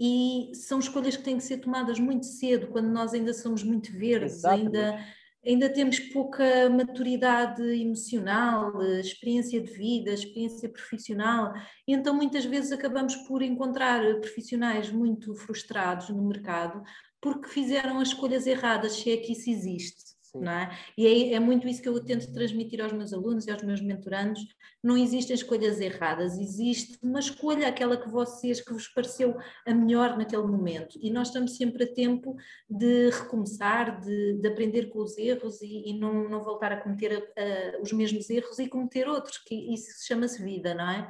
[0.00, 3.92] e são escolhas que têm que ser tomadas muito cedo, quando nós ainda somos muito
[3.92, 4.98] verdes, ainda
[5.44, 11.54] ainda temos pouca maturidade emocional, experiência de vida, experiência profissional,
[11.88, 16.82] e então muitas vezes acabamos por encontrar profissionais muito frustrados no mercado
[17.20, 20.19] porque fizeram as escolhas erradas, se é que isso existe.
[20.34, 20.78] Não é?
[20.96, 23.80] E é, é, muito isso que eu tento transmitir aos meus alunos e aos meus
[23.80, 24.40] mentorandos.
[24.82, 30.16] Não existem escolhas erradas, existe uma escolha, aquela que vocês, que vos pareceu a melhor
[30.16, 30.98] naquele momento.
[31.02, 32.36] E nós estamos sempre a tempo
[32.68, 37.30] de recomeçar, de, de aprender com os erros e, e não, não, voltar a cometer
[37.36, 41.08] a, os mesmos erros e cometer outros, que isso chama-se vida, não é?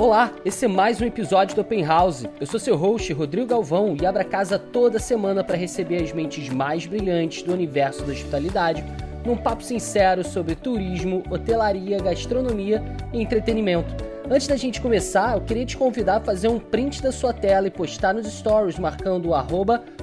[0.00, 2.24] Olá, esse é mais um episódio do Open House.
[2.38, 6.12] Eu sou seu host, Rodrigo Galvão, e abro a casa toda semana para receber as
[6.12, 8.84] mentes mais brilhantes do universo da hospitalidade,
[9.26, 12.80] num papo sincero sobre turismo, hotelaria, gastronomia
[13.12, 13.92] e entretenimento.
[14.30, 17.66] Antes da gente começar, eu queria te convidar a fazer um print da sua tela
[17.66, 19.30] e postar nos stories marcando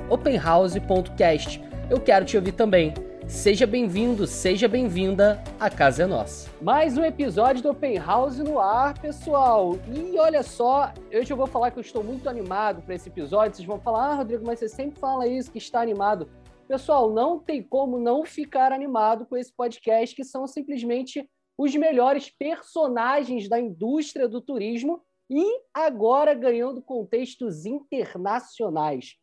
[0.09, 1.63] openhouse.cast.
[1.89, 2.93] Eu quero te ouvir também.
[3.27, 6.47] Seja bem-vindo, seja bem-vinda, a casa é nossa.
[6.61, 9.79] Mais um episódio do Open House no ar, pessoal.
[9.91, 13.55] E olha só, hoje eu vou falar que eu estou muito animado para esse episódio.
[13.55, 16.29] Vocês vão falar, ah, Rodrigo, mas você sempre fala isso, que está animado.
[16.67, 22.29] Pessoal, não tem como não ficar animado com esse podcast, que são simplesmente os melhores
[22.29, 29.15] personagens da indústria do turismo e agora ganhando contextos internacionais.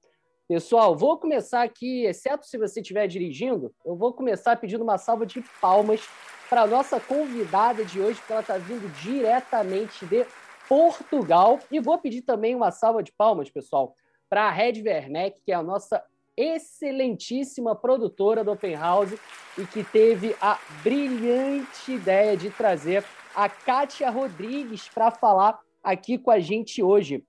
[0.53, 5.25] Pessoal, vou começar aqui, exceto se você estiver dirigindo, eu vou começar pedindo uma salva
[5.25, 6.07] de palmas
[6.51, 10.27] para a nossa convidada de hoje, porque ela está vindo diretamente de
[10.69, 11.59] Portugal.
[11.71, 13.95] E vou pedir também uma salva de palmas, pessoal,
[14.29, 16.05] para a Red Werneck, que é a nossa
[16.37, 19.15] excelentíssima produtora do Open House
[19.57, 23.03] e que teve a brilhante ideia de trazer
[23.35, 27.25] a Kátia Rodrigues para falar aqui com a gente hoje.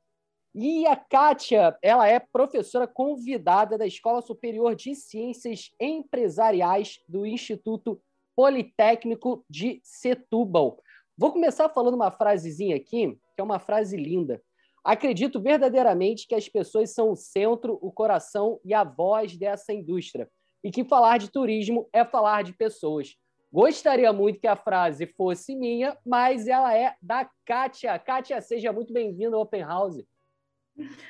[0.56, 8.00] E a Kátia, ela é professora convidada da Escola Superior de Ciências Empresariais do Instituto
[8.36, 10.80] Politécnico de Setúbal.
[11.18, 14.40] Vou começar falando uma frasezinha aqui, que é uma frase linda.
[14.84, 20.30] Acredito verdadeiramente que as pessoas são o centro, o coração e a voz dessa indústria.
[20.64, 23.16] E que falar de turismo é falar de pessoas.
[23.52, 27.98] Gostaria muito que a frase fosse minha, mas ela é da Kátia.
[27.98, 30.04] Kátia, seja muito bem-vinda ao Open House.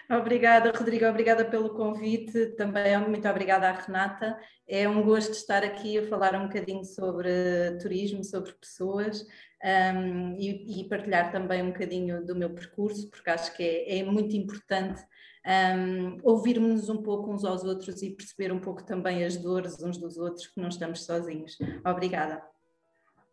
[0.09, 2.47] Obrigada, Rodrigo, obrigada pelo convite.
[2.57, 4.37] Também muito obrigada à Renata.
[4.67, 7.29] É um gosto estar aqui a falar um bocadinho sobre
[7.81, 9.25] turismo, sobre pessoas
[9.63, 14.03] um, e, e, partilhar também um bocadinho do meu percurso, porque acho que é, é
[14.03, 15.01] muito importante
[15.45, 19.97] um, ouvirmos um pouco uns aos outros e perceber um pouco também as dores uns
[19.97, 21.57] dos outros, que não estamos sozinhos.
[21.85, 22.43] Obrigada.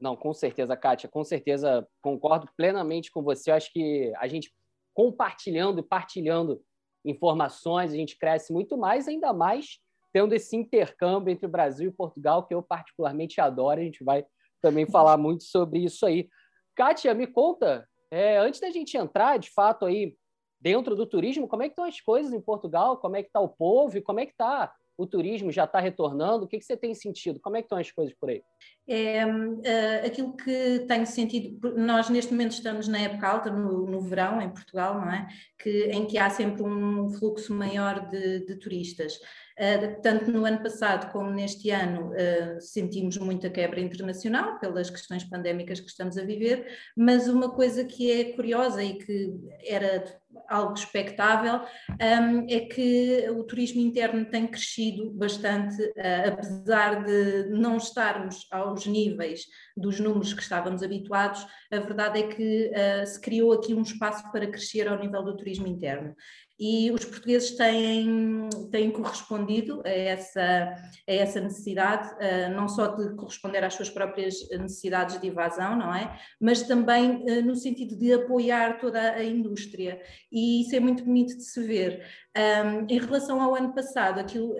[0.00, 3.50] Não, com certeza, Kátia, com certeza concordo plenamente com você.
[3.50, 4.52] acho que a gente
[4.94, 6.62] compartilhando e partilhando
[7.04, 9.78] informações, a gente cresce muito mais, ainda mais
[10.12, 13.80] tendo esse intercâmbio entre o Brasil e Portugal, que eu particularmente adoro.
[13.80, 14.24] A gente vai
[14.60, 16.28] também falar muito sobre isso aí.
[16.74, 20.16] Kátia, me conta, é, antes da gente entrar, de fato, aí
[20.60, 22.96] dentro do turismo, como é que estão as coisas em Portugal?
[22.98, 23.96] Como é que está o povo?
[23.96, 25.50] E como é que está o turismo?
[25.50, 26.44] Já está retornando?
[26.44, 27.40] O que, que você tem sentido?
[27.40, 28.42] Como é que estão as coisas por aí?
[28.88, 34.00] É uh, aquilo que tenho sentido, nós neste momento estamos na época alta, no, no,
[34.00, 35.28] verão em Portugal, não é?
[35.58, 39.14] Que, em que há sempre um fluxo maior de, de turistas.
[39.60, 45.22] Uh, tanto no ano passado como neste ano uh, sentimos muita quebra internacional pelas questões
[45.22, 46.66] pandémicas que estamos a viver,
[46.96, 50.02] mas uma coisa que é curiosa e que era
[50.48, 51.60] algo expectável
[51.90, 55.92] um, é que o turismo interno tem crescido bastante,
[56.26, 62.70] apesar de não estarmos aos níveis dos números que estávamos habituados, a verdade é que
[62.70, 66.14] uh, se criou aqui um espaço para crescer ao nível do turismo interno
[66.60, 70.74] e os portugueses têm, têm correspondido a essa,
[71.08, 75.94] a essa necessidade, uh, não só de corresponder às suas próprias necessidades de evasão, não
[75.94, 76.20] é?
[76.38, 81.34] Mas também uh, no sentido de apoiar toda a indústria, e isso é muito bonito
[81.34, 82.04] de se ver.
[82.36, 84.54] Um, em relação ao ano passado, aquilo,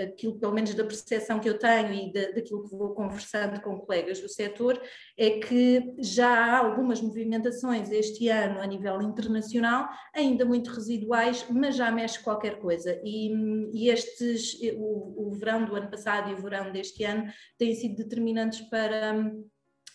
[0.00, 3.76] aquilo, pelo menos da percepção que eu tenho e da, daquilo que vou conversando com
[3.80, 4.80] colegas do setor,
[5.16, 11.74] é que já há algumas movimentações este ano a nível internacional, ainda muito residuais, mas
[11.74, 13.00] já mexe qualquer coisa.
[13.04, 13.32] E,
[13.72, 17.24] e estes, o, o verão do ano passado e o verão deste ano
[17.58, 19.12] têm sido determinantes para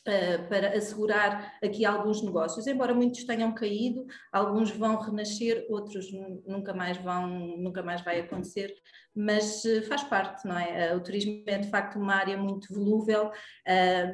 [0.04, 6.08] para assegurar aqui alguns negócios, embora muitos tenham caído, alguns vão renascer, outros
[6.46, 7.28] nunca mais vão,
[7.58, 8.74] nunca mais vai acontecer,
[9.16, 10.94] mas uh, faz parte, não é?
[10.94, 13.32] Uh, o turismo é de facto uma área muito volúvel,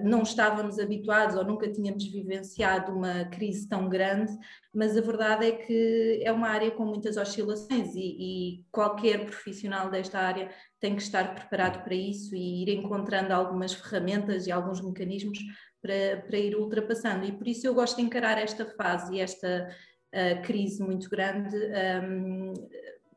[0.04, 4.32] não estávamos habituados ou nunca tínhamos vivenciado uma crise tão grande,
[4.74, 9.90] mas a verdade é que é uma área com muitas oscilações e, e qualquer profissional
[9.90, 14.82] desta área tem que estar preparado para isso e ir encontrando algumas ferramentas e alguns
[14.82, 15.38] mecanismos
[15.82, 17.26] para, para ir ultrapassando.
[17.26, 19.70] E por isso eu gosto de encarar esta fase e esta
[20.14, 21.56] uh, crise muito grande
[22.04, 22.54] um,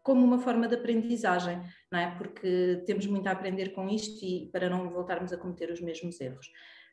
[0.03, 1.61] como uma forma de aprendizagem,
[1.91, 2.11] não é?
[2.17, 6.21] Porque temos muito a aprender com isto e para não voltarmos a cometer os mesmos
[6.21, 6.49] erros.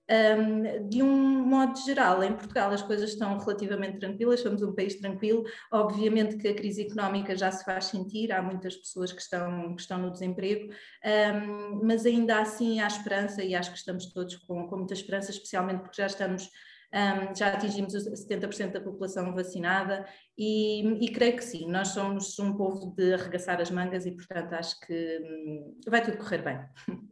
[0.10, 4.96] Um, de um modo geral, em Portugal as coisas estão relativamente tranquilas, somos um país
[4.96, 5.44] tranquilo.
[5.72, 9.82] Obviamente que a crise económica já se faz sentir, há muitas pessoas que estão, que
[9.82, 14.68] estão no desemprego, um, mas ainda assim há esperança e acho que estamos todos com,
[14.68, 16.50] com muita esperança, especialmente porque já estamos.
[16.92, 22.58] Um, já atingimos 70% da população vacinada e, e, creio que sim, nós somos um
[22.58, 26.60] povo de arregaçar as mangas e, portanto, acho que hum, vai tudo correr bem.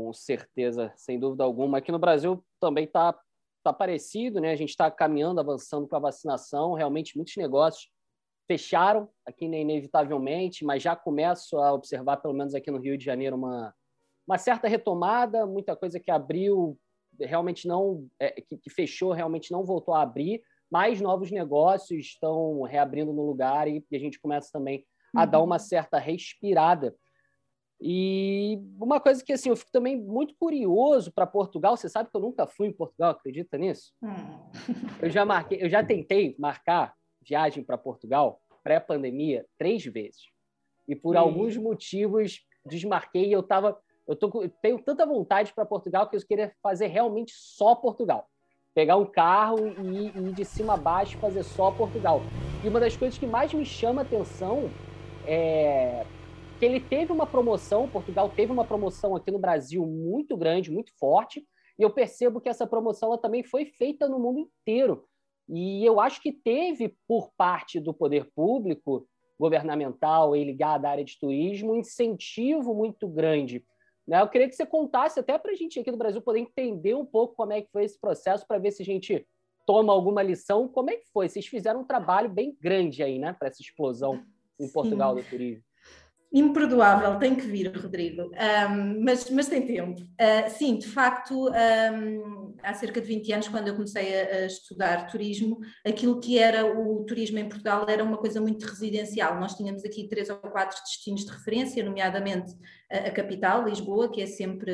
[0.00, 1.78] com certeza, sem dúvida alguma.
[1.78, 3.18] Aqui no Brasil também está
[3.62, 4.50] tá parecido, né?
[4.50, 6.72] A gente está caminhando, avançando para a vacinação.
[6.72, 7.90] Realmente, muitos negócios
[8.46, 13.04] fecharam aqui, né, inevitavelmente, mas já começo a observar, pelo menos aqui no Rio de
[13.04, 13.74] Janeiro, uma,
[14.26, 15.46] uma certa retomada.
[15.46, 16.78] Muita coisa que abriu
[17.20, 20.42] realmente não, é, que, que fechou, realmente não voltou a abrir.
[20.70, 25.30] Mais novos negócios estão reabrindo no lugar e, e a gente começa também a uhum.
[25.30, 26.96] dar uma certa respirada
[27.80, 31.76] e uma coisa que assim, eu fico também muito curioso para Portugal.
[31.76, 33.92] Você sabe que eu nunca fui em Portugal, acredita nisso?
[34.02, 34.50] Hum.
[35.00, 40.24] Eu já marquei, eu já tentei marcar viagem para Portugal pré-pandemia três vezes.
[40.86, 41.18] E por hum.
[41.18, 43.34] alguns motivos desmarquei.
[43.34, 47.32] Eu tava, eu tô, eu tenho tanta vontade para Portugal que eu queria fazer realmente
[47.34, 48.28] só Portugal.
[48.74, 52.20] Pegar um carro e, e ir de cima a baixo fazer só Portugal.
[52.62, 54.70] E uma das coisas que mais me chama atenção
[55.26, 56.04] é
[56.60, 60.92] que ele teve uma promoção, Portugal teve uma promoção aqui no Brasil muito grande, muito
[60.98, 61.42] forte,
[61.78, 65.08] e eu percebo que essa promoção ela também foi feita no mundo inteiro.
[65.48, 69.08] E eu acho que teve, por parte do poder público,
[69.38, 73.64] governamental e ligado à área de turismo, um incentivo muito grande.
[74.06, 74.20] Né?
[74.20, 77.06] Eu queria que você contasse até para a gente aqui do Brasil poder entender um
[77.06, 79.26] pouco como é que foi esse processo, para ver se a gente
[79.66, 80.68] toma alguma lição.
[80.68, 81.26] Como é que foi?
[81.26, 84.22] Vocês fizeram um trabalho bem grande aí, né, para essa explosão
[84.60, 85.22] em Portugal Sim.
[85.22, 85.69] do turismo.
[86.32, 90.00] Imperdoável, tem que vir, Rodrigo, um, mas, mas tem tempo.
[90.00, 94.46] Uh, sim, de facto, um, há cerca de 20 anos, quando eu comecei a, a,
[94.46, 99.40] estudar turismo, aquilo que era o turismo em Portugal era uma coisa muito residencial.
[99.40, 102.52] Nós tínhamos aqui três ou quatro destinos de referência, nomeadamente
[102.88, 104.72] a, a capital, Lisboa, que é sempre.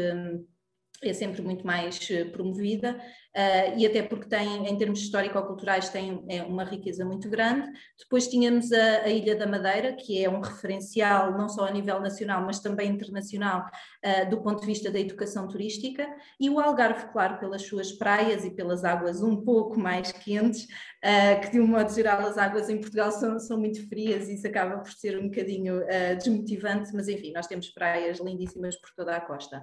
[1.02, 3.00] é sempre muito mais eh, promovida,
[3.36, 7.70] uh, e até porque tem, em termos histórico-culturais, tem é uma riqueza muito grande.
[7.98, 12.00] Depois tínhamos a, a, Ilha da Madeira, que é um referencial não só a nível
[12.00, 13.66] nacional, mas também internacional,
[14.04, 16.08] uh, do ponto de vista da educação turística,
[16.40, 21.40] e o Algarve, claro, pelas suas praias e pelas águas um pouco mais quentes, uh,
[21.42, 24.46] que de um modo geral as águas em Portugal são, são muito frias e isso
[24.46, 25.82] acaba por ser um bocadinho
[26.16, 29.62] desmotivante, mas enfim, nós temos praias lindíssimas por toda a costa.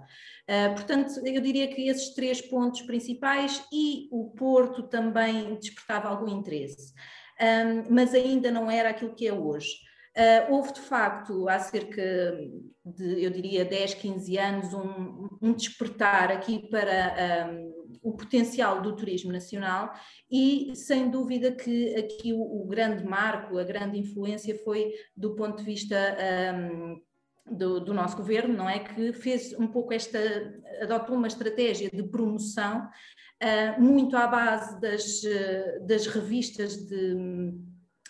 [0.75, 6.93] portanto, eu diria que esses três pontos principais e o Porto também despertava algum interesse,
[7.39, 9.71] um, mas ainda não era aquilo que é hoje.
[10.15, 12.37] Uh, houve de facto há cerca
[12.85, 17.73] de, eu diria, 10, 15 anos, um, um despertar aqui para um,
[18.03, 19.91] o potencial do turismo nacional
[20.29, 25.57] e sem dúvida que aqui o, o, grande marco, a grande influência foi do ponto
[25.57, 26.15] de vista
[27.49, 28.79] do, do, nosso governo, não é?
[28.79, 30.19] Que fez um pouco esta,
[30.81, 32.87] adotou uma estratégia de promoção
[33.43, 35.21] uh, muito à base das,
[35.85, 37.15] das revistas de,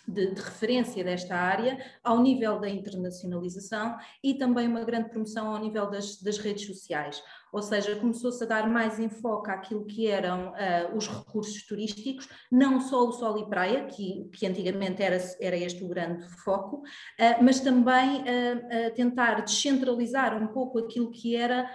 [0.07, 5.59] de, de, referência desta área, ao nível da internacionalização e também uma grande promoção ao
[5.59, 7.21] nível das, das redes sociais
[7.53, 12.81] ou seja, começou-se a dar mais enfoque àquilo que eram uh, os recursos turísticos, não
[12.81, 17.43] só o sol e praia, que, que antigamente era, era este o grande foco, uh,
[17.43, 21.69] mas também uh, tentar descentralizar um pouco aquilo que era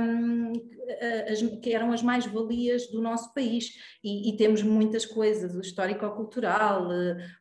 [0.00, 0.52] um,
[1.28, 3.70] as, que eram as mais-valias do nosso país.
[4.04, 6.88] E, e, temos muitas coisas, o histórico-cultural,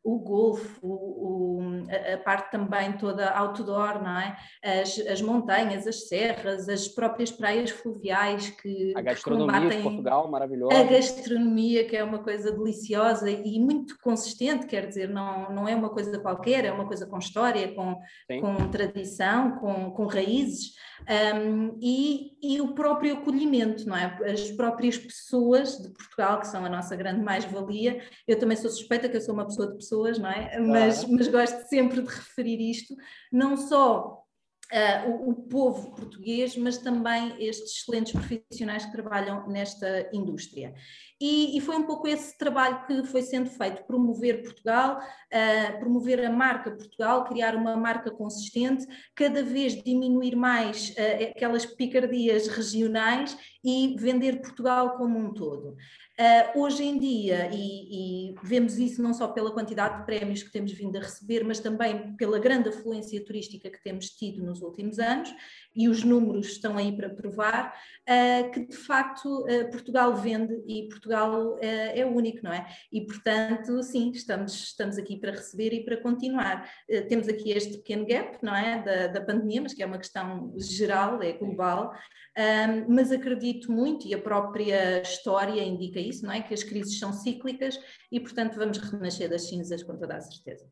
[0.03, 4.35] o golfo, o, a, a, parte também toda outdoor, não é?
[4.63, 10.29] As, as montanhas, as serras, as próprias praias fluviais que a gastronomia combatem de Portugal
[10.29, 10.77] maravilhosa.
[10.77, 15.75] A gastronomia que é uma coisa deliciosa e muito consistente, quer dizer, não, não é
[15.75, 17.99] uma coisa qualquer, é uma coisa com história, com,
[18.41, 20.73] com tradição, com, com raízes
[21.07, 24.17] um, e, e o próprio acolhimento, não é?
[24.31, 28.01] As próprias pessoas de Portugal, que são a nossa grande mais-valia.
[28.27, 30.59] Eu também sou suspeita que eu sou uma pessoa de pessoas, não é?
[30.59, 32.95] Mas, mas gosto sempre de referir isto,
[33.31, 34.24] não só
[34.71, 40.73] Uh, o, o, povo português, mas também estes excelentes profissionais que trabalham nesta indústria.
[41.21, 46.25] E, e, foi um pouco esse trabalho que foi sendo feito, promover Portugal, uh, promover
[46.25, 53.37] a marca Portugal, criar uma marca consistente, cada vez diminuir mais uh, aquelas picardias regionais
[53.63, 55.77] e vender Portugal como um todo.
[56.17, 60.51] Uh, hoje em dia, e, e, vemos isso não só pela quantidade de prémios que
[60.51, 64.99] temos vindo a receber, mas também pela grande afluência turística que temos tido nos últimos
[64.99, 65.33] anos,
[65.75, 67.73] e os números estão aí para provar,
[68.07, 72.65] uh, que de facto uh, Portugal vende e Portugal é o único, não é?
[72.91, 76.69] E portanto, sim, estamos, estamos aqui para receber e para continuar.
[77.09, 78.81] temos aqui este pequeno gap, não é?
[78.81, 81.91] Da, da pandemia, mas que é uma questão geral, é global.
[82.37, 86.41] Um, mas acredito muito, e a própria história indica isso, não é?
[86.41, 87.79] Que as crises são cíclicas
[88.11, 90.69] e, portanto, vamos renascer das cinzas com toda a certeza.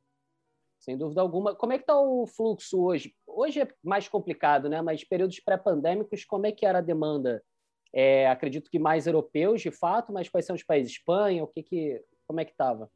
[0.78, 1.56] Sem dúvida alguma.
[1.56, 3.16] Como é que está o fluxo hoje?
[3.36, 4.82] Hoje é mais complicado, né?
[4.82, 7.44] Mas períodos pré-pandêmicos, como é que era a demanda?
[7.94, 10.94] É, acredito que mais europeus, de fato, mas quais são os países?
[10.94, 12.90] Espanha, o que que, como é que estava?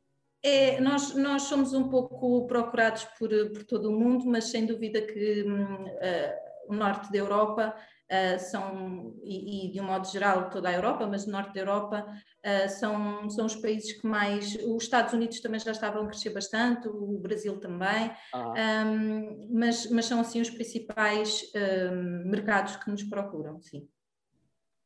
[0.43, 5.01] É, nós, nós somos um pouco procurados por, por todo o mundo, mas sem dúvida
[5.01, 7.75] que uh, o norte da Europa
[8.11, 11.59] uh, são, e, e, de um modo geral toda a Europa, mas no norte da
[11.61, 14.55] Europa, uh, são, são os países que mais.
[14.55, 18.53] Os Estados Unidos também já estavam a crescer bastante, o Brasil também, ah.
[18.85, 23.87] um, mas, mas são assim os principais um, mercados que nos procuram, sim.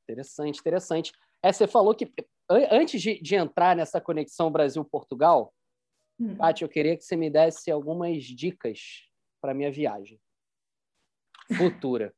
[0.03, 1.11] Interessante, interessante.
[1.43, 2.11] É, você falou que
[2.49, 5.53] antes de, de entrar nessa conexão Brasil-Portugal,
[6.19, 6.35] hum.
[6.35, 9.07] Paty, eu queria que você me desse algumas dicas
[9.39, 10.19] para minha viagem
[11.57, 12.13] futura.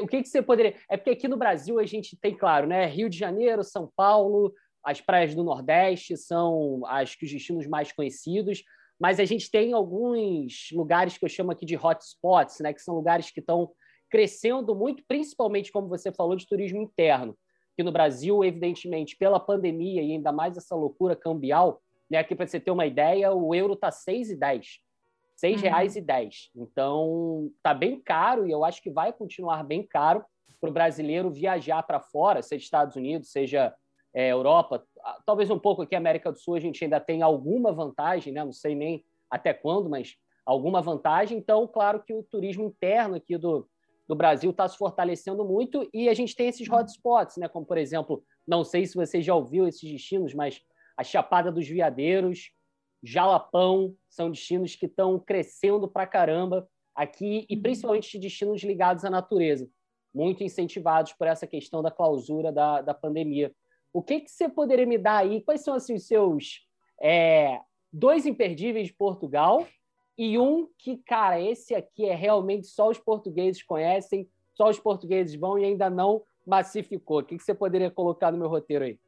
[0.00, 0.74] O que, que você poderia.
[0.88, 2.86] É porque aqui no Brasil a gente tem, claro, né?
[2.86, 7.92] Rio de Janeiro, São Paulo, as praias do Nordeste são acho que os destinos mais
[7.92, 8.62] conhecidos,
[8.98, 12.72] mas a gente tem alguns lugares que eu chamo aqui de hotspots, né?
[12.72, 13.72] Que são lugares que estão
[14.10, 17.36] crescendo muito, principalmente, como você falou, de turismo interno.
[17.76, 22.18] Que no Brasil, evidentemente, pela pandemia e ainda mais essa loucura cambial, né?
[22.18, 24.83] Aqui, para você ter uma ideia, o euro está 6,10
[25.36, 25.68] seis uhum.
[25.68, 26.50] reais e dez.
[26.54, 30.24] Então, tá bem caro e eu acho que vai continuar bem caro
[30.60, 33.74] para o brasileiro viajar para fora, seja Estados Unidos, seja
[34.14, 34.86] é, Europa,
[35.26, 38.44] talvez um pouco aqui América do Sul a gente ainda tem alguma vantagem, né?
[38.44, 41.36] Não sei nem até quando, mas alguma vantagem.
[41.36, 43.68] Então, claro que o turismo interno aqui do,
[44.06, 47.48] do Brasil está se fortalecendo muito e a gente tem esses hotspots, né?
[47.48, 50.62] Como por exemplo, não sei se você já ouviu esses destinos, mas
[50.96, 52.52] a Chapada dos Veadeiros,
[53.04, 57.62] Jalapão, são destinos que estão crescendo para caramba aqui e uhum.
[57.62, 59.68] principalmente destinos ligados à natureza,
[60.14, 63.54] muito incentivados por essa questão da clausura da, da pandemia.
[63.92, 65.42] O que, que você poderia me dar aí?
[65.42, 66.66] Quais são assim, os seus
[67.00, 67.60] é,
[67.92, 69.66] dois imperdíveis de Portugal
[70.16, 75.34] e um que, cara, esse aqui é realmente só os portugueses conhecem, só os portugueses
[75.34, 77.20] vão e ainda não massificou.
[77.20, 78.98] O que, que você poderia colocar no meu roteiro aí?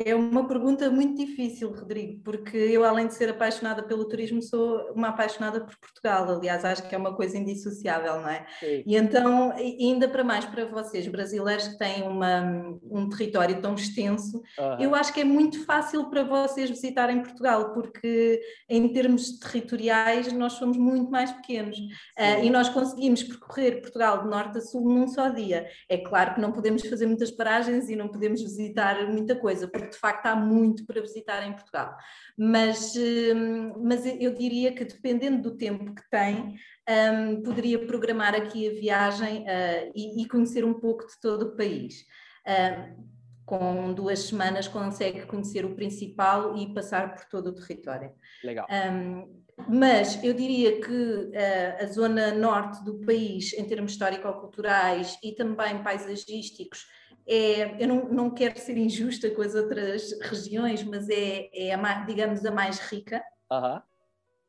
[0.00, 4.92] É uma pergunta muito difícil, Rodrigo, porque eu, além de ser apaixonada pelo turismo, sou
[4.94, 6.30] uma apaixonada por Portugal.
[6.30, 8.46] Aliás, acho que é uma coisa indissociável, não é?
[8.60, 8.84] Sim.
[8.86, 14.40] E então, ainda para mais para vocês, brasileiros que têm uma, um território tão extenso,
[14.56, 14.80] uhum.
[14.80, 20.52] eu acho que é muito fácil para vocês visitarem Portugal, porque em termos territoriais nós
[20.52, 25.08] somos muito mais pequenos uh, e nós conseguimos percorrer Portugal de norte a sul num
[25.08, 25.66] só dia.
[25.88, 29.87] É claro que não podemos fazer muitas paragens e não podemos visitar muita coisa, porque
[29.88, 31.96] de facto há muito para visitar em Portugal.
[32.36, 38.68] Mas, hum, mas eu diria que dependendo do tempo que tem, um, poderia programar aqui
[38.68, 42.04] a viagem uh, e, e, conhecer um pouco de todo o país.
[42.46, 48.12] Uh, com duas semanas consegue conhecer o principal e passar por todo o território.
[48.44, 48.66] Legal.
[48.70, 55.32] Um, mas eu diria que uh, a zona norte do país, em termos histórico-culturais e
[55.32, 56.86] também paisagísticos,
[57.28, 62.04] é, eu não, não quero ser injusta com as outras regiões, mas é, é a,
[62.04, 63.22] digamos, a mais rica.
[63.52, 63.80] Uhum.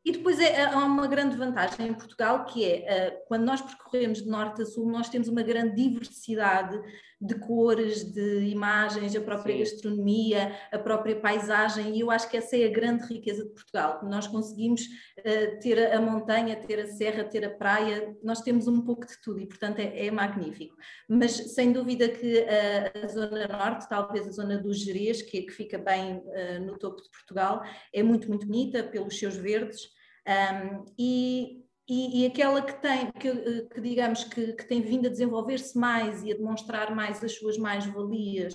[0.06, 4.30] E depois é, há uma grande vantagem em Portugal, que é, quando nós percorremos de
[4.30, 6.80] norte a sul, nós temos uma grande diversidade
[7.22, 9.60] de cores, de imagens, a própria Sim.
[9.60, 14.00] gastronomia, a própria paisagem, e eu acho que essa é a grande riqueza de Portugal.
[14.04, 18.82] Nós conseguimos uh, ter a montanha, ter a serra, ter a praia, nós temos um
[18.82, 20.76] pouco de tudo e, portanto, é, é magnífico.
[21.10, 25.52] Mas sem dúvida que a, a, zona norte, talvez a zona do Jerez, que, que
[25.52, 29.90] fica bem uh, no topo de Portugal, é muito, muito bonita pelos seus verdes.
[30.26, 35.08] Um, e e, e, aquela que tem, que, eh, que digamos que, que, tem vindo
[35.08, 38.54] a desenvolver-se mais e a demonstrar mais as suas mais-valias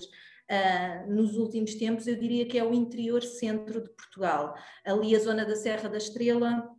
[0.49, 4.55] uh, nos últimos tempos, eu diria que é o interior centro de Portugal.
[4.85, 6.69] Ali a zona da Serra da Estrela,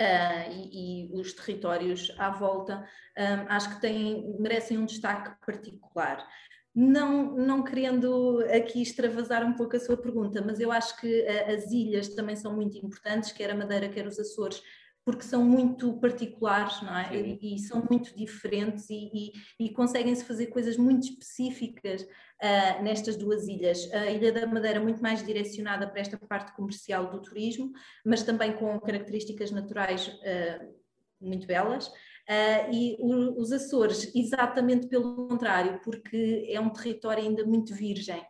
[0.00, 2.88] Uh, e, e, os territórios à volta,
[3.18, 6.24] um, acho que têm, merecem um destaque particular.
[6.72, 11.52] Não, não querendo aqui extravasar um pouco a sua pergunta, mas eu acho que uh,
[11.52, 14.62] as ilhas também são muito importantes, quer a Madeira, quer os Açores,
[15.08, 17.16] porque são muito particulares, não é?
[17.16, 19.10] E, e, são muito diferentes e,
[19.58, 23.90] e, e conseguem-se fazer coisas muito específicas uh, nestas duas ilhas.
[23.94, 27.72] A Ilha da Madeira muito mais direcionada para esta parte comercial do turismo,
[28.04, 30.74] mas também com características naturais uh,
[31.18, 31.86] muito belas.
[31.86, 38.22] Uh, e o, os Açores, exatamente pelo contrário, porque é um território ainda muito virgem,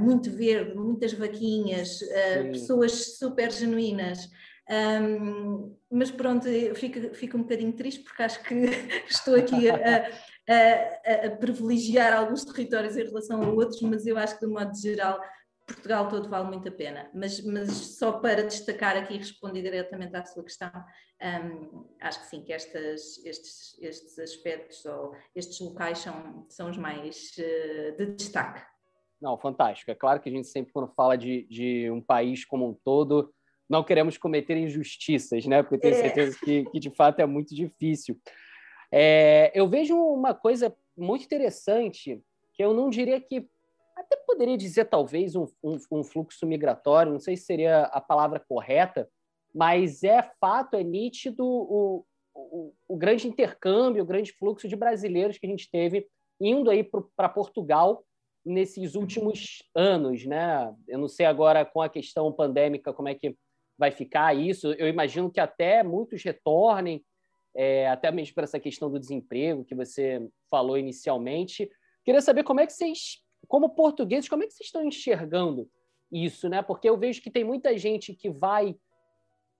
[0.00, 1.98] muito verde, muitas vaquinhas,
[2.52, 4.30] pessoas super genuínas.
[4.70, 8.54] Um, mas pronto, fico, fico um bocadinho triste porque acho que
[9.08, 10.10] estou aqui a,
[10.46, 14.76] a, a, privilegiar alguns territórios em relação a outros, mas eu acho que de modo
[14.76, 15.20] geral
[15.68, 17.10] Portugal todo vale muito a pena.
[17.14, 20.70] Mas, mas só para destacar aqui e responder diretamente à sua questão,
[21.22, 26.78] um, acho que sim, que estas, estes, estes aspectos ou estes locais são, são os
[26.78, 28.62] mais uh, de destaque.
[29.20, 29.90] Não, fantástico.
[29.90, 33.34] É claro que a gente sempre, quando fala de, de um país como um todo,
[33.68, 35.62] não queremos cometer injustiças, né?
[35.62, 36.02] Porque tenho é.
[36.02, 38.18] certeza que, que de fato é muito difícil.
[38.90, 42.22] É, eu vejo uma coisa muito interessante
[42.54, 43.46] que eu não diria que
[43.94, 48.40] até poderia dizer talvez um, um, um, fluxo migratório, não sei se seria a palavra
[48.48, 49.08] correta,
[49.54, 55.36] mas é fato, é nítido o, o, o grande intercâmbio, o grande fluxo de brasileiros
[55.36, 56.06] que a gente teve
[56.40, 58.04] indo aí para Portugal
[58.44, 60.72] nesses últimos anos, né?
[60.86, 63.36] Eu não sei agora com a questão pandêmica como é que
[63.78, 64.72] vai ficar isso.
[64.72, 67.04] Eu imagino que até muitos retornem,
[67.54, 71.70] é, até mesmo para essa questão do desemprego que você falou inicialmente.
[72.04, 75.70] Queria saber como é que vocês, como portugueses, como é que vocês estão enxergando
[76.10, 76.62] isso, né?
[76.62, 78.74] Porque eu vejo que tem muita gente que vai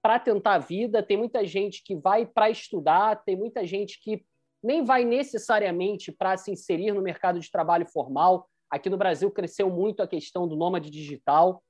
[0.02, 4.24] para tentar a vida, tem muita gente que vai para estudar, tem muita gente que
[4.62, 8.48] nem vai necessariamente para se inserir no mercado de trabalho formal.
[8.70, 11.62] Aqui no Brasil cresceu muito a questão do nômade digital.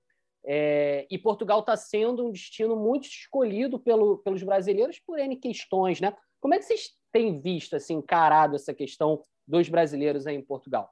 [0.45, 6.01] É, e Portugal está sendo um destino muito escolhido pelo, pelos brasileiros por N questões,
[6.01, 6.15] né?
[6.41, 10.91] Como é que vocês têm visto, assim, encarado essa questão dos brasileiros aí em Portugal?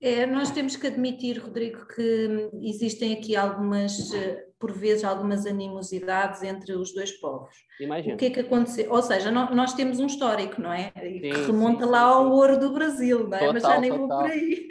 [0.00, 4.10] É, nós temos que admitir, Rodrigo, que existem aqui algumas,
[4.58, 7.56] por vezes, algumas animosidades entre os dois povos.
[7.80, 8.14] Imagina.
[8.14, 8.92] O que é que aconteceu?
[8.92, 10.92] Ou seja, nós temos um histórico, não é?
[11.00, 13.40] Sim, que remonta sim, lá sim, ao ouro do Brasil, não é?
[13.40, 14.08] Total, Mas já nem total.
[14.08, 14.68] vou por aí.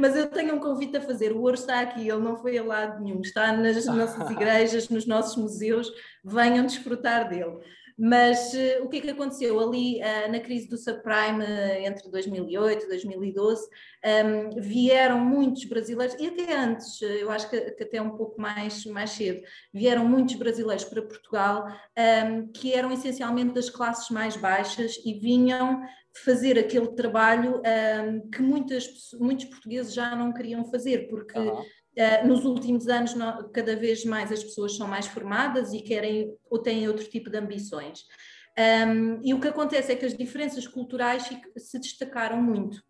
[0.00, 1.32] Mas eu tenho um convite a fazer.
[1.32, 3.20] O ouro está aqui, ele não foi a lado nenhum.
[3.20, 5.92] Está nas nossas igrejas, nos nossos museus.
[6.24, 7.58] Venham desfrutar dele.
[8.02, 12.10] Mas uh, o que é que aconteceu ali uh, na crise do subprime uh, entre
[12.10, 13.68] 2008 e 2012?
[14.02, 18.86] Um, vieram muitos brasileiros, e até antes, eu acho que, que, até um pouco mais,
[18.86, 21.66] mais cedo, vieram muitos brasileiros para Portugal
[22.26, 25.82] um, que eram essencialmente das classes mais baixas e vinham
[26.16, 31.60] fazer aquele trabalho um, que muitas, muitos portugueses já não queriam fazer, porque uhum.
[31.60, 33.14] uh, nos últimos anos
[33.52, 37.38] cada vez mais as pessoas são mais formadas e querem ou têm outro tipo de
[37.38, 38.04] ambições.
[38.58, 42.82] Um, e o que acontece é que as diferenças culturais se destacaram muito.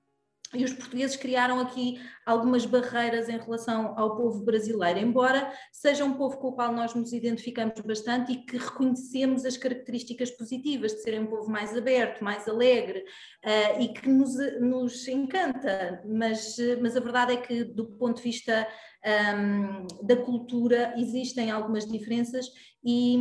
[0.53, 6.15] E os portugueses criaram aqui algumas barreiras em relação ao povo brasileiro, embora seja um
[6.15, 11.03] povo com o qual nós nos identificamos bastante e que reconhecemos as características positivas de
[11.03, 16.97] serem um povo mais aberto, mais alegre uh, e que nos, nos encanta, mas, mas
[16.97, 18.67] a verdade é que, do ponto de vista
[19.37, 22.47] um, da cultura, existem algumas diferenças
[22.85, 23.17] e,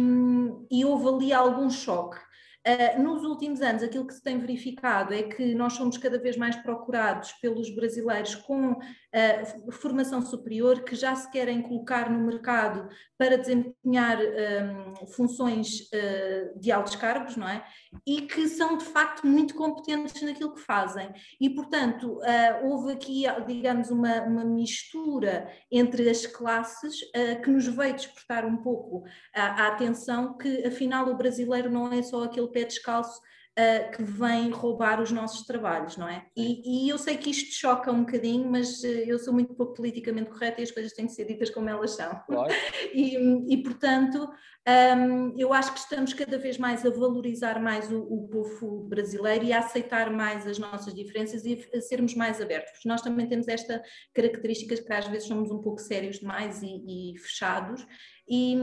[0.71, 2.28] e houve ali algum choque.
[2.67, 6.35] Uh, nos últimos anos, aquilo que se tem verificado é que nós somos cada vez
[6.35, 8.77] mais procurados pelos brasileiros com
[9.15, 16.59] uh, formação superior que já se querem colocar no mercado para desempenhar um, funções uh,
[16.59, 17.63] de altos cargos, não é?
[18.05, 21.11] E que são de facto muito competentes naquilo que fazem.
[21.39, 22.19] E, portanto,
[22.63, 26.99] houve aqui, digamos, uma, uma, mistura entre as classes
[27.43, 32.01] que nos veio despertar um pouco a, a atenção que, afinal, o brasileiro não é
[32.01, 33.19] só aquele pé descalço
[33.59, 36.25] uh, que vem roubar os nossos trabalhos, não é?
[36.35, 39.73] E, e, eu sei que isto choca um bocadinho, mas uh, eu sou muito pouco
[39.73, 42.21] politicamente correta e as coisas têm que ser ditas como elas são.
[42.93, 44.29] e, e, portanto,
[44.67, 49.45] um, eu acho que estamos cada vez mais a valorizar mais o, o, povo brasileiro
[49.45, 53.27] e a aceitar mais as nossas diferenças e a sermos mais abertos, porque nós também
[53.27, 53.81] temos esta
[54.13, 57.85] característica que às vezes somos um pouco sérios demais e, e fechados,
[58.29, 58.55] e,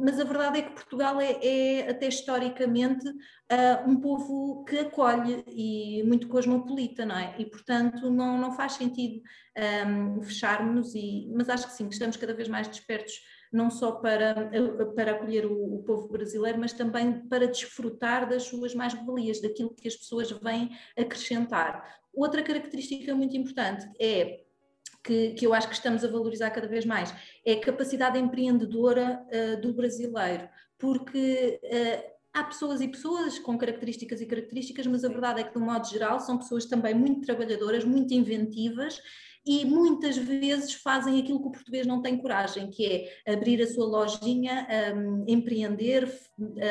[0.00, 5.44] mas a verdade é que Portugal é, é até historicamente uh, um povo que acolhe
[5.46, 7.34] e muito cosmopolita, não é?
[7.38, 9.22] E portanto não, não faz sentido
[9.86, 13.14] um, fecharmos, e, mas acho que sim, que estamos cada vez mais despertos
[13.52, 14.50] não só para,
[14.96, 19.86] para acolher o, o, povo brasileiro, mas também para desfrutar das suas mais-valias, daquilo que
[19.86, 22.00] as pessoas vêm acrescentar.
[22.12, 24.40] Outra característica muito importante é
[25.02, 29.24] que, que, eu acho que estamos a valorizar cada vez mais, é a capacidade empreendedora
[29.26, 35.08] uh, do brasileiro, porque uh, há pessoas e pessoas com características e características, mas a
[35.08, 39.00] verdade é que, de um modo geral, são pessoas também muito trabalhadoras, muito inventivas
[39.44, 43.66] e muitas vezes fazem aquilo que o português não tem coragem, que é abrir a
[43.66, 46.08] sua lojinha, um, empreender,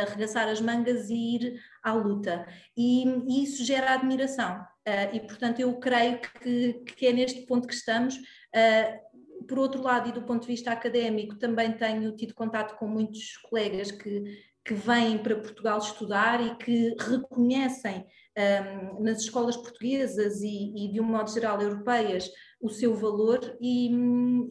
[0.07, 2.47] arregaçar as mangas e ir à luta.
[2.77, 4.65] E, e isso gera admiração.
[4.87, 8.15] Uh, e, portanto, eu creio que, que é neste ponto que estamos.
[8.15, 12.87] Uh, por outro lado, e do ponto de vista académico, também tenho tido contato com
[12.87, 14.23] muitos colegas que,
[14.63, 18.05] que vêm para Portugal estudar e que reconhecem
[18.37, 22.29] um, nas escolas portuguesas e, e, de um modo geral, europeias,
[22.61, 23.89] o seu valor e,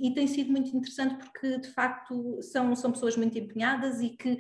[0.01, 4.39] e, tem sido muito interessante porque, de facto, são, são pessoas muito empenhadas e que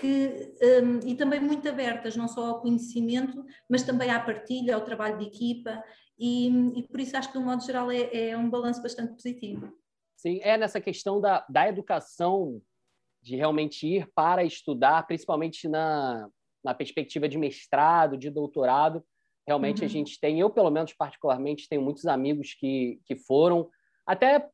[0.00, 4.84] que, um, e também muito abertas, não só ao conhecimento, mas também à partilha, ao
[4.84, 5.82] trabalho de equipa,
[6.18, 9.12] e, e por isso acho que, de um modo geral, é, é, um balanço bastante
[9.12, 9.72] positivo.
[10.16, 12.60] Sim, é nessa questão da, da educação,
[13.22, 16.28] de realmente ir para estudar, principalmente na,
[16.64, 19.04] na perspectiva de mestrado, de doutorado.
[19.46, 19.86] Realmente uhum.
[19.86, 23.68] a gente tem, eu pelo menos particularmente, tenho muitos amigos que, que foram,
[24.06, 24.48] até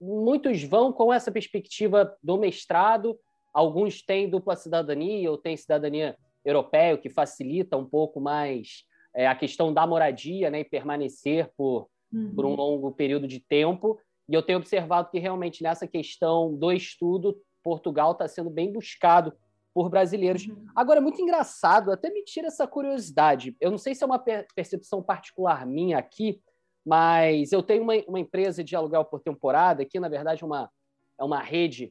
[0.00, 3.18] muitos vão com essa perspectiva do mestrado,
[3.56, 6.14] Alguns têm dupla cidadania ou têm cidadania
[6.44, 11.50] europeia, o que facilita um pouco mais é, a questão da moradia né, e permanecer
[11.56, 12.34] por, uhum.
[12.34, 12.54] por um uhum.
[12.54, 13.98] longo período de tempo.
[14.28, 19.32] E eu tenho observado que realmente nessa questão do estudo, Portugal está sendo bem buscado
[19.72, 20.46] por brasileiros.
[20.46, 20.66] Uhum.
[20.76, 23.56] Agora, é muito engraçado, até me tira essa curiosidade.
[23.58, 24.22] Eu não sei se é uma
[24.54, 26.42] percepção particular minha aqui,
[26.84, 30.70] mas eu tenho uma, uma empresa de aluguel por temporada, que na verdade é uma,
[31.18, 31.90] é uma rede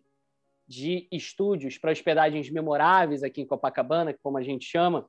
[0.67, 5.07] de estúdios para hospedagens memoráveis aqui em Copacabana, como a gente chama,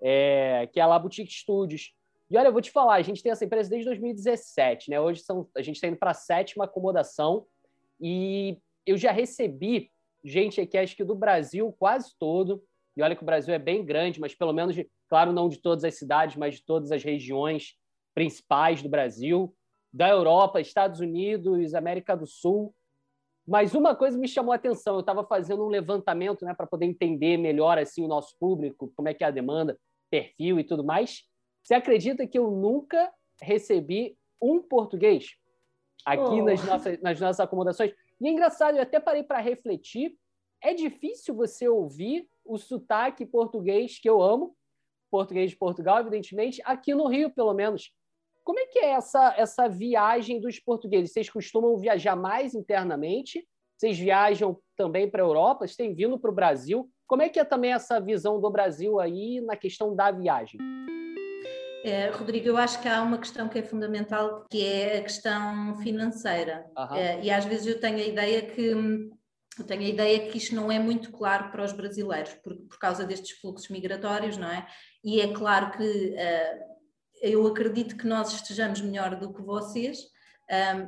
[0.00, 1.92] é, que é a La Boutique Studios.
[2.28, 5.00] E olha, eu vou te falar, a gente tem essa empresa desde 2017, né?
[5.00, 7.46] Hoje são, a gente está indo para a sétima acomodação
[8.00, 9.90] e eu já recebi
[10.24, 12.62] gente aqui, acho que do Brasil quase todo.
[12.96, 14.76] E olha que o Brasil é bem grande, mas pelo menos,
[15.08, 17.76] claro, não de todas as cidades, mas de todas as regiões
[18.14, 19.54] principais do Brasil,
[19.92, 22.74] da Europa, Estados Unidos, América do Sul.
[23.46, 26.86] Mas uma coisa me chamou a atenção, eu estava fazendo um levantamento né, para poder
[26.86, 29.78] entender melhor assim o nosso público, como é que é a demanda,
[30.10, 31.22] perfil e tudo mais.
[31.62, 35.36] Você acredita que eu nunca recebi um português
[36.04, 36.44] aqui oh.
[36.44, 37.92] nas, nossas, nas nossas acomodações?
[38.20, 40.16] E é engraçado, eu até parei para refletir.
[40.60, 44.56] É difícil você ouvir o sotaque português que eu amo,
[45.10, 47.92] português de Portugal, evidentemente, aqui no Rio, pelo menos.
[48.46, 51.12] Como é que é essa, essa viagem dos portugueses?
[51.12, 53.44] Vocês costumam viajar mais internamente?
[53.76, 55.66] Vocês viajam também para a Europa?
[55.66, 56.88] Vocês têm vindo para o Brasil?
[57.08, 60.60] Como é que é também essa visão do Brasil aí na questão da viagem?
[61.84, 65.74] É, Rodrigo, eu acho que há uma questão que é fundamental, que é a questão
[65.78, 66.70] financeira.
[66.78, 66.94] Uhum.
[66.94, 69.10] É, e às vezes eu tenho a ideia que
[69.58, 72.78] eu tenho a ideia que isto não é muito claro para os brasileiros, por, por
[72.78, 74.66] causa destes fluxos migratórios, não é?
[75.02, 76.75] E é claro que uh,
[77.20, 79.98] eu acredito que nós estejamos melhor do que vocês,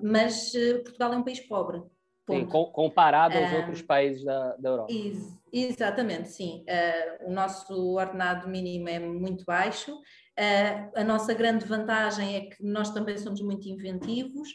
[0.02, 1.82] mas eh, Portugal é um país pobre.
[2.30, 4.92] Sim, comparado aos um, outros países da, da Europa.
[4.92, 5.16] Ex
[5.50, 6.62] exatamente, sim.
[6.68, 9.94] Uh, o nosso ordenado mínimo é muito baixo.
[9.94, 14.48] Uh, a nossa grande vantagem é que nós também somos muito inventivos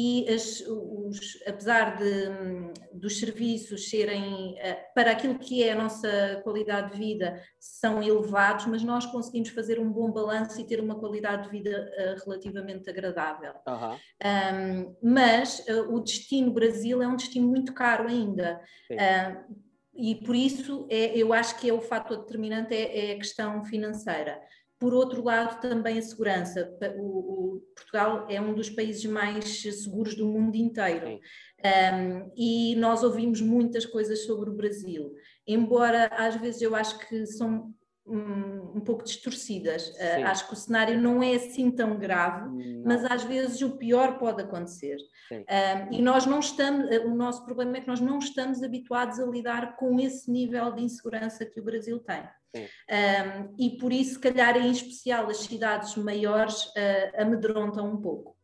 [0.00, 4.54] e as, os, apesar de, dos serviços serem,
[4.94, 9.80] para aquilo que é a nossa qualidade de vida, são elevados, mas nós conseguimos fazer
[9.80, 11.90] um bom balanço e ter uma qualidade de vida
[12.24, 13.54] relativamente agradável.
[13.66, 13.96] Uhum.
[14.24, 18.60] Um, mas o destino Brasil é um destino muito caro ainda.
[18.92, 23.16] Uh, e por isso é, eu acho que é o fator determinante é, é, a
[23.16, 24.40] questão financeira.
[24.78, 26.76] Por outro lado, também a segurança.
[26.98, 31.18] O, o Portugal é um dos países mais seguros do mundo inteiro.
[31.64, 35.12] Um, e nós ouvimos muitas coisas sobre o Brasil.
[35.46, 37.74] Embora às vezes eu acho que são
[38.08, 39.88] um, um pouco distorcidas.
[39.90, 42.82] Uh, acho que o cenário não é assim tão grave, não.
[42.84, 44.96] mas às vezes o pior pode acontecer.
[45.30, 49.26] Uh, e nós não estamos, o nosso problema é que nós não estamos habituados a
[49.26, 52.22] lidar com esse nível de insegurança que o Brasil tem.
[52.56, 58.36] Um, e por isso, se calhar, em especial, as cidades maiores uh, amedrontam um pouco.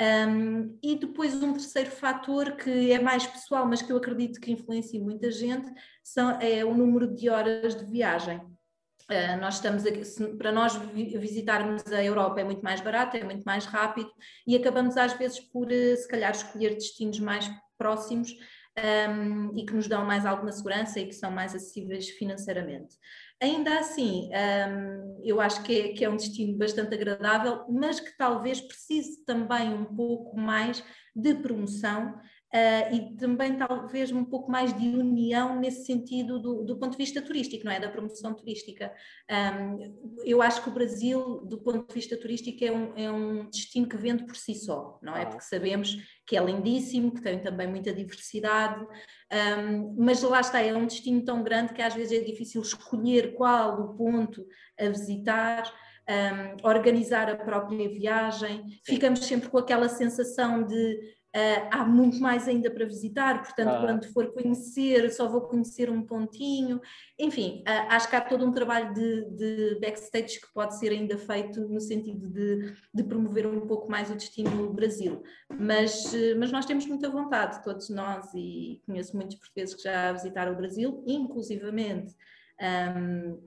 [0.00, 4.50] Um, e depois um terceiro fator que é mais pessoal, mas que eu acredito que
[4.50, 5.70] influencia muita gente,
[6.02, 8.38] são, é o número de horas de viagem.
[8.38, 13.24] Uh, nós estamos aqui, se, para nós visitarmos a Europa é muito mais barato, é
[13.24, 14.10] muito mais rápido
[14.46, 18.34] e acabamos às vezes por uh, se calhar escolher destinos mais próximos
[18.78, 22.96] um, e que nos dão mais alguma segurança e que são mais acessíveis financeiramente.
[23.42, 28.16] Ainda assim, um, eu acho que é, que é um destino bastante agradável, mas que
[28.16, 32.20] talvez precise também um pouco mais de promoção
[32.54, 36.98] Uh, e também talvez um pouco mais de união nesse sentido do, do ponto de
[36.98, 37.80] vista turístico, não é?
[37.80, 38.92] Da promoção turística.
[39.30, 43.48] Um, eu acho que o Brasil, do ponto de vista turístico, é um, é um
[43.48, 45.24] destino que vende por si só, não é?
[45.24, 48.86] Porque sabemos que é lindíssimo, que tem também muita diversidade,
[49.32, 53.32] um, mas lá está, é um destino tão grande que às vezes é difícil escolher
[53.34, 54.46] qual o ponto
[54.78, 55.72] a visitar.
[56.02, 60.98] Um, organizar a própria viagem, ficamos sempre com aquela sensação de
[61.34, 63.80] Uh, há muito mais ainda para visitar, portanto, ah.
[63.80, 66.78] quando for conhecer, só vou conhecer um pontinho.
[67.18, 71.16] Enfim, uh, acho que há todo um trabalho de, de, backstage que pode ser ainda
[71.16, 75.22] feito no sentido de, de promover um pouco mais o destino Brasil.
[75.48, 80.12] Mas, uh, mas nós temos muita vontade, todos nós, e conheço muitos portugueses que já
[80.12, 82.14] visitaram o Brasil, inclusivamente.
[82.60, 83.40] Um,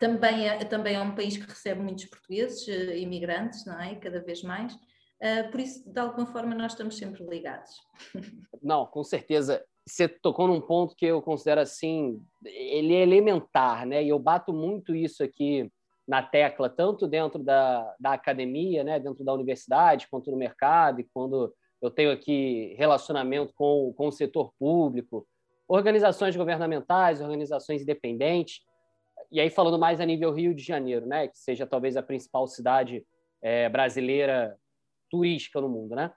[0.00, 3.94] também é, também é um país que recebe muitos portugueses, imigrantes, não é?
[3.94, 4.76] Cada vez mais.
[5.22, 7.70] Uh, por isso, de alguma forma, nós estamos sempre ligados.
[8.62, 9.62] Não, com certeza.
[9.86, 14.02] Você tocou num ponto que eu considero assim, ele é elementar, né?
[14.02, 15.70] E eu bato muito isso aqui
[16.10, 18.98] na tecla, tanto dentro da, da academia, né?
[18.98, 24.12] dentro da universidade, quanto no mercado, e quando eu tenho aqui relacionamento com, com o
[24.12, 25.24] setor público,
[25.68, 28.60] organizações governamentais, organizações independentes,
[29.30, 31.28] e aí falando mais a nível Rio de Janeiro, né?
[31.28, 33.06] Que seja talvez a principal cidade
[33.40, 34.58] é, brasileira
[35.10, 36.12] turística no mundo, né?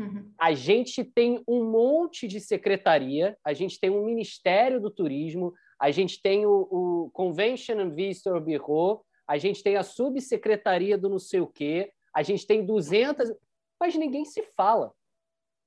[0.00, 0.32] Uhum.
[0.40, 5.90] A gente tem um monte de secretaria, a gente tem um Ministério do Turismo, a
[5.90, 11.18] gente tem o, o Convention and Visitor Bureau, a gente tem a subsecretaria do não
[11.18, 13.32] sei o quê, a gente tem 200,
[13.80, 14.92] mas ninguém se fala.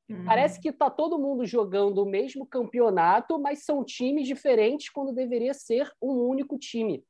[0.10, 0.26] Uhum.
[0.26, 5.54] Parece que está todo mundo jogando o mesmo campeonato, mas são times diferentes quando deveria
[5.54, 7.04] ser um único time.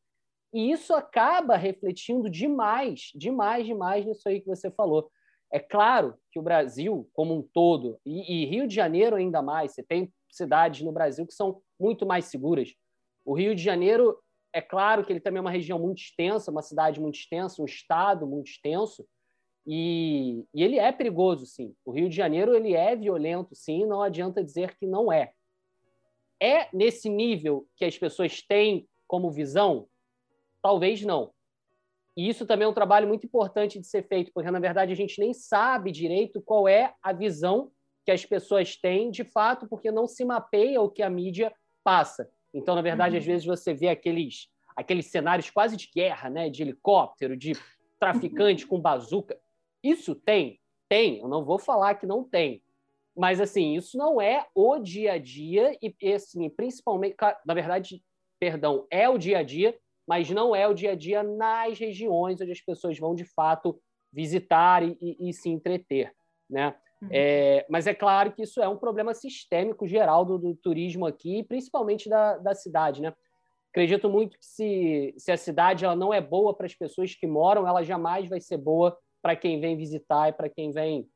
[0.53, 5.11] E isso acaba refletindo demais, demais, demais nisso aí que você falou.
[5.51, 9.73] É claro que o Brasil, como um todo, e, e, Rio de Janeiro ainda mais,
[9.73, 12.73] você tem cidades no Brasil que são muito mais seguras.
[13.23, 14.17] O Rio de Janeiro,
[14.53, 17.65] é claro que ele também é uma região muito extensa, uma cidade muito extensa, um
[17.65, 19.07] estado muito extenso,
[19.65, 21.75] e, e ele é perigoso, sim.
[21.83, 25.33] O Rio de Janeiro ele é violento, sim, não adianta dizer que não é.
[26.41, 29.87] É nesse nível que as pessoas têm como visão?
[30.61, 31.33] Talvez não.
[32.17, 34.95] E isso também é um trabalho muito importante de ser feito, porque na verdade a
[34.95, 37.71] gente nem sabe direito qual é a visão
[38.03, 41.53] que as pessoas têm de fato, porque não se mapeia o que a mídia
[41.83, 42.27] passa.
[42.51, 43.19] Então, na verdade, uhum.
[43.19, 47.53] às vezes você vê aqueles aqueles cenários quase de guerra, né, de helicóptero, de
[47.99, 49.39] traficante com bazuca.
[49.83, 51.19] Isso tem, tem.
[51.19, 52.63] Eu não vou falar que não tem,
[53.15, 58.03] mas assim isso não é o dia a dia e assim principalmente, na verdade,
[58.39, 59.77] perdão, é o dia a dia
[60.07, 63.79] mas não é o dia a dia nas regiões onde as pessoas vão de fato
[64.11, 66.13] visitar e, e, e se entreter,
[66.49, 66.75] né?
[67.01, 67.09] Uhum.
[67.11, 71.43] É, mas é claro que isso é um problema sistêmico geral do, do turismo aqui,
[71.43, 73.13] principalmente da, da cidade, né?
[73.69, 77.27] Acredito muito que se, se a cidade ela não é boa para as pessoas que
[77.27, 81.07] moram, ela jamais vai ser boa para quem vem visitar e para quem vem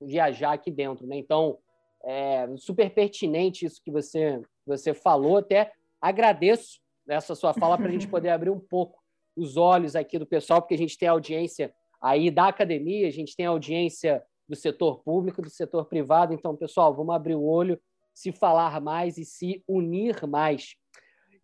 [0.00, 1.16] viajar aqui dentro, né?
[1.16, 1.58] Então,
[2.04, 5.38] é super pertinente isso que você, você falou.
[5.38, 9.00] Até agradeço nessa sua fala para a gente poder abrir um pouco
[9.36, 13.36] os olhos aqui do pessoal, porque a gente tem audiência aí da academia, a gente
[13.36, 16.32] tem audiência do setor público, do setor privado.
[16.32, 17.80] Então, pessoal, vamos abrir o olho,
[18.14, 20.74] se falar mais e se unir mais.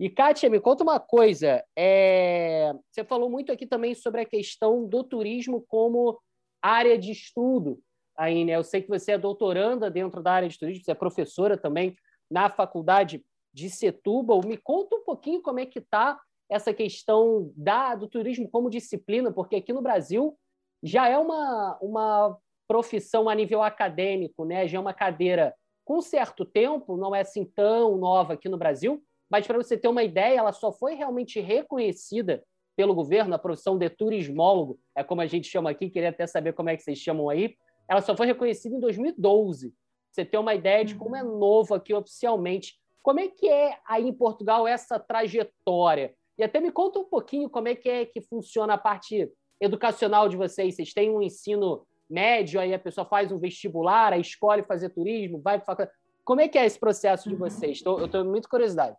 [0.01, 1.63] E, Kátia, me conta uma coisa.
[1.77, 2.73] É...
[2.91, 6.19] Você falou muito aqui também sobre a questão do turismo como
[6.61, 7.79] área de estudo.
[8.17, 8.57] Aí, né?
[8.57, 11.97] Eu sei que você é doutoranda dentro da área de turismo, você é professora também
[12.31, 14.41] na faculdade de Setúbal.
[14.45, 19.33] Me conta um pouquinho como é que está essa questão da, do turismo como disciplina,
[19.33, 20.37] porque aqui no Brasil
[20.83, 22.39] já é uma, uma
[22.69, 24.67] profissão a nível acadêmico, né?
[24.67, 29.03] já é uma cadeira com certo tempo, não é assim tão nova aqui no Brasil,
[29.31, 32.43] mas para você ter uma ideia, ela só foi realmente reconhecida
[32.77, 36.53] pelo governo, a profissão de turismólogo, é como a gente chama aqui, queria até saber
[36.53, 37.57] como é que vocês chamam aí,
[37.89, 39.75] ela só foi reconhecida em 2012.
[40.11, 42.79] Você ter uma ideia de como é novo aqui oficialmente.
[43.03, 46.15] Como é que é aí em Portugal essa trajetória?
[46.39, 50.29] E até me conta um pouquinho como é que é que funciona a parte educacional
[50.29, 50.75] de vocês.
[50.75, 55.41] Vocês têm um ensino médio, aí a pessoa faz um vestibular, aí escolhe fazer turismo,
[55.41, 55.97] vai para faculdade.
[56.25, 57.83] Como é que é esse processo de vocês?
[57.83, 58.97] Tô, eu tenho muita curiosidade.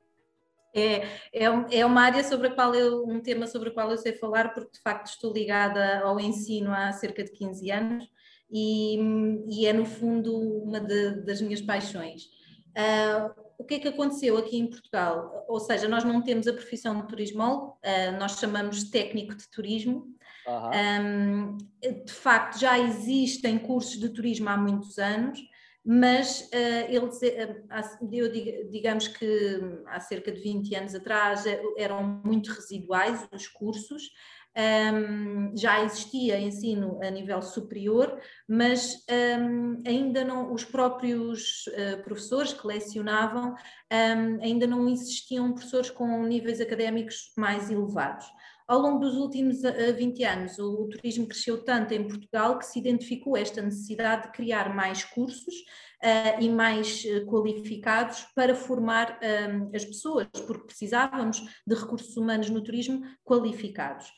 [0.76, 3.98] É, é, é uma área sobre a qual eu, um tema sobre o qual eu
[3.98, 8.06] sei falar, porque de facto estou ligada ao ensino há cerca de 15 anos
[8.52, 8.98] e,
[9.50, 12.24] e é no fundo uma de, das minhas paixões.
[12.76, 15.46] Uh, o que é que aconteceu aqui em Portugal?
[15.48, 20.14] Ou seja, nós não temos a profissão de turismólogo, uh, nós chamamos técnico de turismo.
[20.46, 21.56] Uhum.
[21.56, 25.40] Um, de facto, já existem cursos de turismo há muitos anos,
[25.86, 27.20] mas uh, eles,
[28.12, 31.46] eu digamos que há cerca de 20 anos atrás
[31.78, 34.12] eram muito residuais os cursos,
[34.56, 39.04] um, já existia ensino a nível superior, mas
[39.40, 46.24] um, ainda não, os próprios uh, professores que lecionavam um, ainda não existiam professores com
[46.24, 48.26] níveis académicos mais elevados.
[48.66, 53.36] Ao longo dos últimos 20 anos, o, turismo cresceu tanto em Portugal que se identificou
[53.36, 55.54] esta necessidade de criar mais cursos
[56.02, 59.20] uh, e mais qualificados para formar
[59.76, 64.10] as pessoas, porque precisávamos de recursos humanos no turismo qualificados.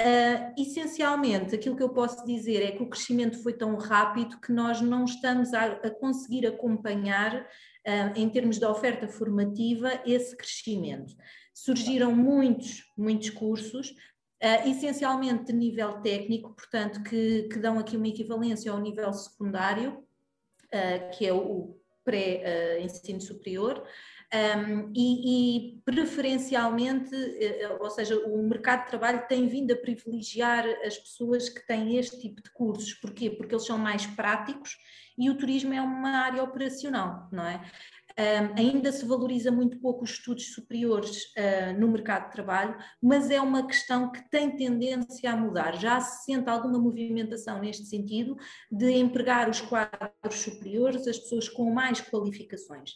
[0.00, 4.52] Uh, essencialmente, aquilo que eu posso dizer é que o crescimento foi tão rápido que
[4.52, 11.14] nós não estamos a, a conseguir acompanhar, uh, em termos de oferta formativa, esse crescimento.
[11.54, 18.08] Surgiram muitos, muitos cursos, uh, essencialmente de nível técnico, portanto, que, que, dão aqui uma
[18.08, 20.02] equivalência ao nível secundário,
[21.16, 23.82] que é o, pré-ensino superior.
[24.34, 29.76] Um, e, e, preferencialmente, eh, eh, ou seja, o mercado de trabalho tem vindo a
[29.76, 32.94] privilegiar as pessoas que têm este tipo de cursos.
[32.94, 33.30] Porquê?
[33.30, 34.76] Porque eles são mais práticos
[35.16, 37.64] e o turismo é uma área operacional, não é?
[38.16, 43.28] Um, ainda se valoriza muito pouco os estudos superiores uh, no mercado de trabalho, mas
[43.28, 45.76] é uma questão que tem tendência a mudar.
[45.76, 48.36] Já se sente alguma movimentação neste sentido
[48.70, 52.92] de empregar os quadros superiores, as pessoas com mais qualificações.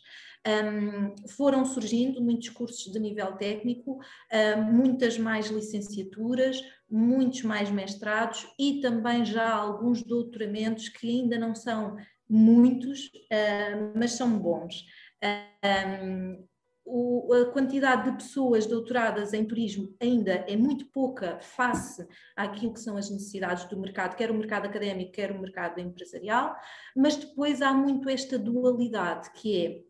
[0.46, 3.98] Um, foram surgindo muitos cursos de nível técnico,
[4.32, 11.56] um, muitas mais licenciaturas, muitos mais mestrados e também já alguns doutoramentos que ainda não
[11.56, 11.96] são
[12.28, 14.84] muitos, uh, mas são bons.
[15.22, 16.46] Um,
[16.90, 22.80] o, a quantidade de pessoas doutoradas em turismo ainda é muito pouca face àquilo que
[22.80, 26.56] são as necessidades do mercado, quer o mercado académico, quer o mercado empresarial,
[26.96, 29.87] mas depois há muito esta dualidade que é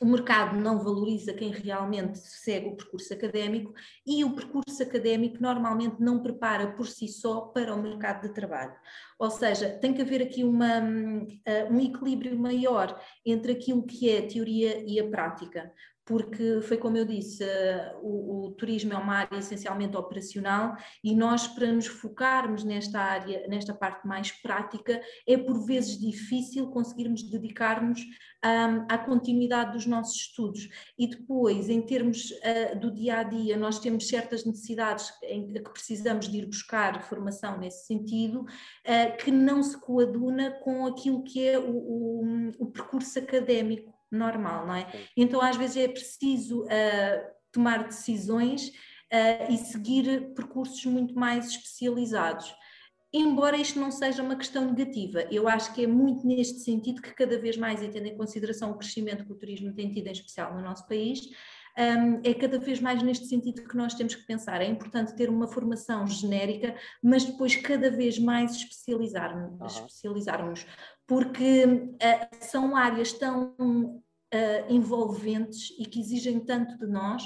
[0.00, 3.72] o mercado não valoriza quem realmente segue o percurso académico
[4.06, 8.74] e o percurso académico normalmente não prepara por si só para o mercado de trabalho.
[9.18, 10.80] Ou seja, tem que haver aqui uma,
[11.44, 15.72] eh, um equilíbrio maior entre aquilo que é a teoria e a prática
[16.08, 21.14] porque foi como eu disse, uh, o, o, turismo é uma área essencialmente operacional e
[21.14, 27.22] nós, para nos focarmos nesta área, nesta parte mais prática, é por vezes difícil conseguirmos
[27.22, 30.66] dedicar-nos um, à continuidade dos nossos estudos.
[30.98, 35.60] E depois, em termos uh, do dia a dia, nós temos certas necessidades em que
[35.60, 41.46] precisamos de ir buscar formação nesse sentido, uh, que não se coaduna com aquilo que
[41.46, 44.86] é o, o, o percurso académico normal, não é?
[45.16, 52.54] Então às vezes é preciso uh, tomar decisões uh, e seguir percursos muito mais especializados.
[53.12, 57.14] Embora isto não seja uma questão negativa, eu acho que é muito neste sentido que
[57.14, 60.12] cada vez mais, e tendo em consideração o crescimento que o turismo tem tido em
[60.12, 61.22] especial no nosso país,
[61.78, 64.60] um, é cada vez mais neste sentido que nós temos que pensar.
[64.60, 69.66] É importante ter uma formação genérica, mas depois cada vez mais especializar-nos, uhum.
[69.66, 70.66] especializarmos,
[71.08, 74.02] porque uh, são áreas tão uh,
[74.68, 77.24] envolventes e que exigem tanto de nós.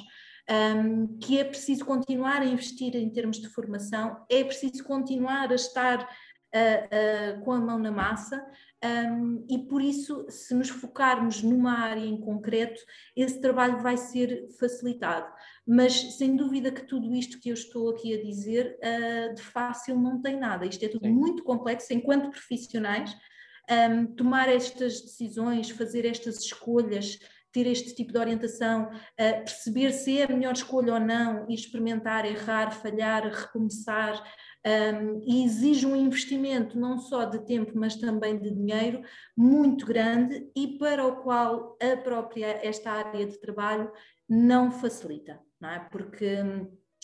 [0.50, 5.54] Um, que é preciso continuar a investir em termos de formação, é preciso continuar a
[5.54, 8.44] estar uh, com a mão na massa,
[8.84, 12.80] um, e por isso, se nos focarmos numa área em concreto,
[13.14, 15.32] esse trabalho vai ser facilitado.
[15.64, 19.96] Mas sem dúvida que tudo isto que eu estou aqui a dizer, uh, de fácil
[19.96, 20.66] não tem nada.
[20.66, 21.12] Isto é tudo Sim.
[21.12, 23.14] muito complexo enquanto profissionais.
[23.70, 27.18] Um, tomar estas decisões, fazer estas escolhas,
[27.53, 31.55] ter este tipo de orientação, uh, perceber se é a melhor escolha ou não, e
[31.55, 34.22] experimentar, errar, falhar, recomeçar,
[34.64, 39.03] um, e exige um investimento não só de tempo, mas também de dinheiro
[39.37, 43.90] muito grande e para o qual a própria esta área de trabalho
[44.29, 45.81] não facilita, não é?
[45.90, 46.27] Porque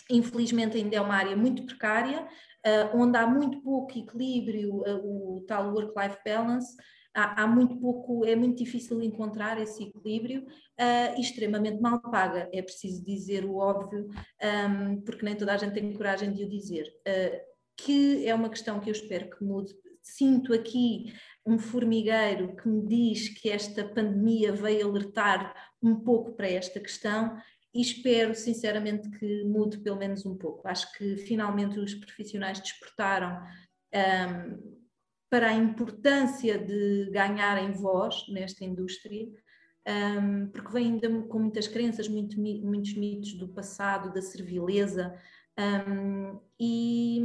[0.09, 2.27] infelizmente ainda é uma área muito precária,
[2.65, 6.75] uh, onde há muito pouco equilíbrio, uh, o tal work-life balance,
[7.13, 12.49] há, há, muito pouco, é muito difícil encontrar esse equilíbrio uh, e extremamente mal paga,
[12.51, 14.09] é preciso dizer o óbvio,
[15.05, 16.87] porque nem toda a gente tem coragem de o dizer.
[17.77, 19.73] Que é uma questão que eu espero que mude.
[20.01, 21.13] Sinto aqui
[21.45, 27.37] um formigueiro que me diz que esta pandemia veio alertar um pouco para esta questão
[27.73, 30.67] e espero sinceramente que mude pelo menos um pouco.
[30.67, 33.41] Acho que finalmente os profissionais despertaram
[33.93, 34.79] um,
[35.29, 39.27] para a importância de ganharem voz nesta indústria,
[39.87, 45.15] um, porque vem ainda com muitas crenças, muito, muitos mitos do passado, da servileza,
[45.59, 47.19] um, e,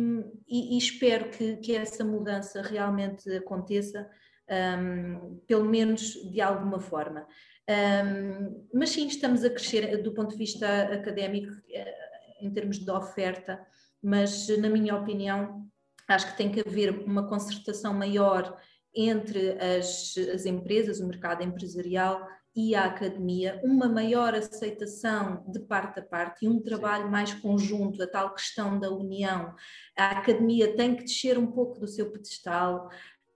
[0.49, 4.11] e, e, espero que, que, essa mudança realmente aconteça,
[4.51, 7.27] um, pelo menos de alguma forma.
[7.69, 11.95] Um, mas sim, estamos a crescer do ponto de vista académico, eh,
[12.41, 13.65] em termos de oferta,
[14.03, 15.67] mas na minha opinião,
[16.07, 18.59] acho que tem que haver uma concertação maior
[18.95, 25.99] entre as, as empresas, o mercado empresarial e a academia, uma maior aceitação de parte
[25.99, 29.55] a parte e um trabalho mais conjunto, a tal questão da união.
[29.97, 32.89] A academia tem que descer um pouco do seu pedestal,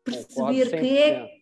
[0.04, 1.37] perceber que é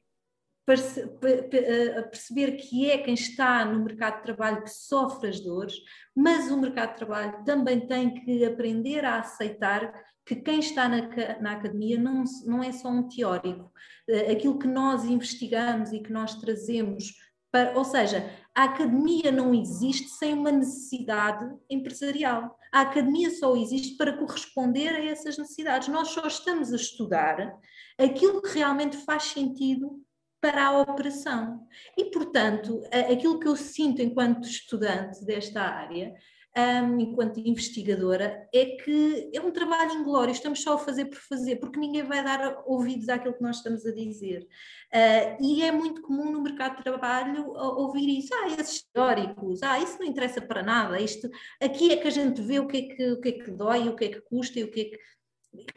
[0.66, 5.74] perceber que é quem está no mercado de trabalho que sofre as dores,
[6.14, 9.92] mas o mercado de trabalho também tem que aprender a aceitar
[10.24, 11.08] que quem está na,
[11.40, 13.72] na academia não, não é só um teórico.
[14.08, 17.14] Eh, aquilo que nós investigamos e que nós trazemos
[17.52, 22.58] para, ou seja, a academia não existe sem uma necessidade empresarial.
[22.72, 25.86] A academia só existe para corresponder a essas necessidades.
[25.86, 27.56] Nós só estamos a estudar
[27.96, 30.04] aquilo que realmente faz sentido
[30.40, 31.66] para a operação.
[31.96, 36.14] E, portanto, aquilo que eu sinto enquanto estudante desta área
[36.56, 41.56] um, enquanto investigadora, é que é um trabalho inglório, estamos só a fazer por fazer,
[41.56, 44.48] porque ninguém vai dar ouvidos àquilo que nós estamos a dizer.
[44.94, 49.78] Uh, e é muito comum no mercado de trabalho ouvir isso, ah, esses teóricos, ah,
[49.78, 51.28] isso não interessa para nada, isto,
[51.60, 53.88] aqui é que a gente vê o que é que, o que, é que dói,
[53.88, 54.98] o que é que custa e o que é que...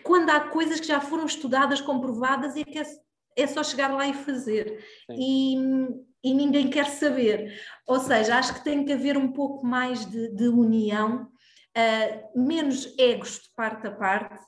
[0.03, 2.83] Quando há coisas que já foram estudadas, comprovadas, é que é,
[3.41, 4.83] é só chegar lá e fazer.
[5.11, 5.55] E,
[6.23, 7.59] e ninguém quer saber.
[7.87, 11.27] Ou seja, acho que tem que haver um pouco mais de, de união,
[11.77, 14.39] uh, menos egos de parte a parte.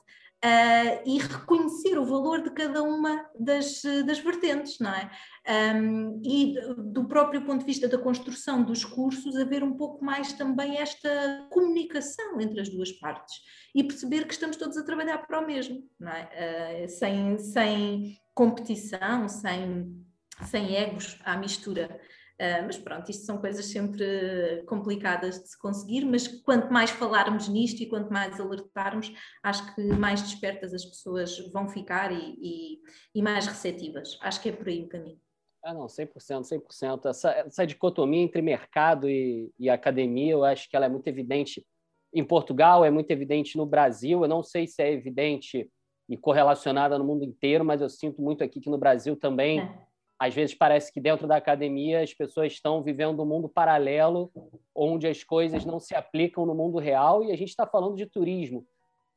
[0.44, 5.08] Uh, e reconhecer o valor de cada uma das, das vertentes, não é?
[5.48, 10.32] Um, e do próprio ponto de vista da construção dos cursos, haver um pouco mais
[10.32, 13.34] também esta comunicação entre as duas partes
[13.74, 16.84] e perceber que estamos todos a trabalhar para o mesmo, é?
[16.84, 20.02] Uh, sem, sem competição, sem
[20.46, 22.00] sem egos à mistura.
[22.40, 27.48] Uh, mas pronto, isto são coisas sempre complicadas de se conseguir, mas quanto mais falarmos
[27.48, 29.12] nisto e quanto mais alertarmos,
[29.42, 32.80] acho que mais despertas as pessoas vão ficar e, e,
[33.14, 34.18] e mais receptivas.
[34.20, 35.20] Acho que é por aí o caminho.
[35.62, 37.06] Ah, não, 100%, 100%.
[37.08, 41.64] Essa, essa dicotomia entre mercado e, e academia, eu acho que ela é muito evidente
[42.12, 44.22] em Portugal, é muito evidente no Brasil.
[44.22, 45.70] Eu não sei se é evidente
[46.08, 49.92] e correlacionada no mundo inteiro, mas eu sinto muito aqui que no Brasil também é
[50.22, 54.30] às vezes parece que dentro da academia as pessoas estão vivendo um mundo paralelo
[54.72, 58.06] onde as coisas não se aplicam no mundo real e a gente está falando de
[58.06, 58.64] turismo,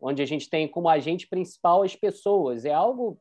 [0.02, 2.66] onde a gente tem como agente principal as pessoas.
[2.66, 3.20] É algo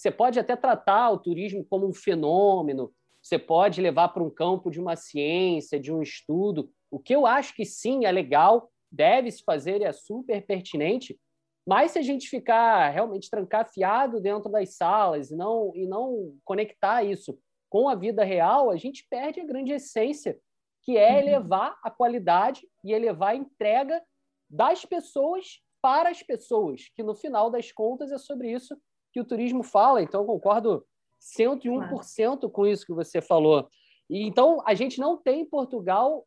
[0.00, 2.90] você pode até tratar o turismo como um fenômeno,
[3.20, 6.72] você pode levar para um campo de uma ciência, de um estudo.
[6.90, 11.20] O que eu acho que sim é legal, deve se fazer e é super pertinente,
[11.68, 17.04] mas se a gente ficar realmente trancafiado dentro das salas e não, e não conectar
[17.04, 17.38] isso
[17.68, 20.40] com a vida real, a gente perde a grande essência,
[20.82, 21.18] que é uhum.
[21.18, 24.02] elevar a qualidade e elevar a entrega
[24.48, 28.80] das pessoas para as pessoas, que no final das contas é sobre isso
[29.12, 30.02] que o turismo fala.
[30.02, 30.86] Então, eu concordo
[31.20, 33.68] 101% com isso que você falou.
[34.08, 36.26] E, então, a gente não tem em Portugal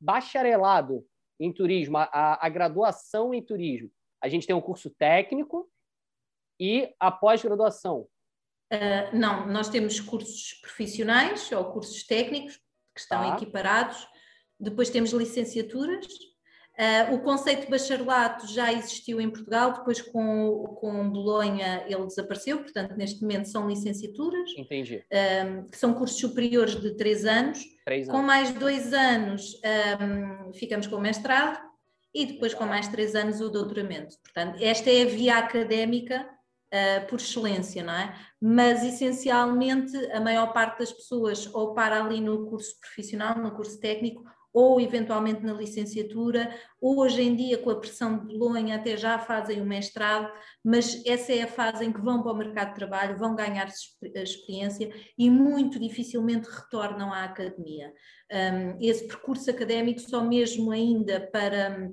[0.00, 1.04] bacharelado
[1.40, 3.90] em turismo, a, a graduação em turismo.
[4.22, 5.68] A gente tem um curso técnico,
[6.58, 8.08] e a pós-graduação?
[8.72, 12.56] Uh, não, nós temos cursos profissionais ou cursos técnicos
[12.94, 13.36] que estão tá.
[13.36, 14.08] equiparados,
[14.58, 16.06] depois temos licenciaturas.
[16.76, 22.58] Uh, o conceito de bacharelato já existiu em Portugal, depois com, com Bolonha ele desapareceu,
[22.58, 24.50] portanto, neste momento são licenciaturas.
[24.58, 25.04] Entendi.
[25.12, 27.60] Um, que são cursos superiores de três anos.
[27.84, 28.20] Três anos.
[28.20, 29.60] Com mais dois anos
[30.00, 31.60] um, ficamos com o mestrado
[32.12, 34.16] e depois com mais três anos o doutoramento.
[34.20, 36.28] Portanto, esta é a via académica
[36.72, 38.16] uh, por excelência, não é?
[38.40, 43.78] Mas essencialmente a maior parte das pessoas ou para ali no curso profissional, no curso
[43.78, 44.24] técnico,
[44.54, 46.48] ou eventualmente na licenciatura,
[46.80, 50.32] hoje em dia com a pressão de Bolonha até já fazem o mestrado,
[50.62, 53.68] mas essa é a fase em que vão para o mercado de trabalho, vão ganhar
[54.14, 57.92] experiência e muito dificilmente retornam à academia.
[58.32, 61.90] Um, esse percurso académico só mesmo ainda para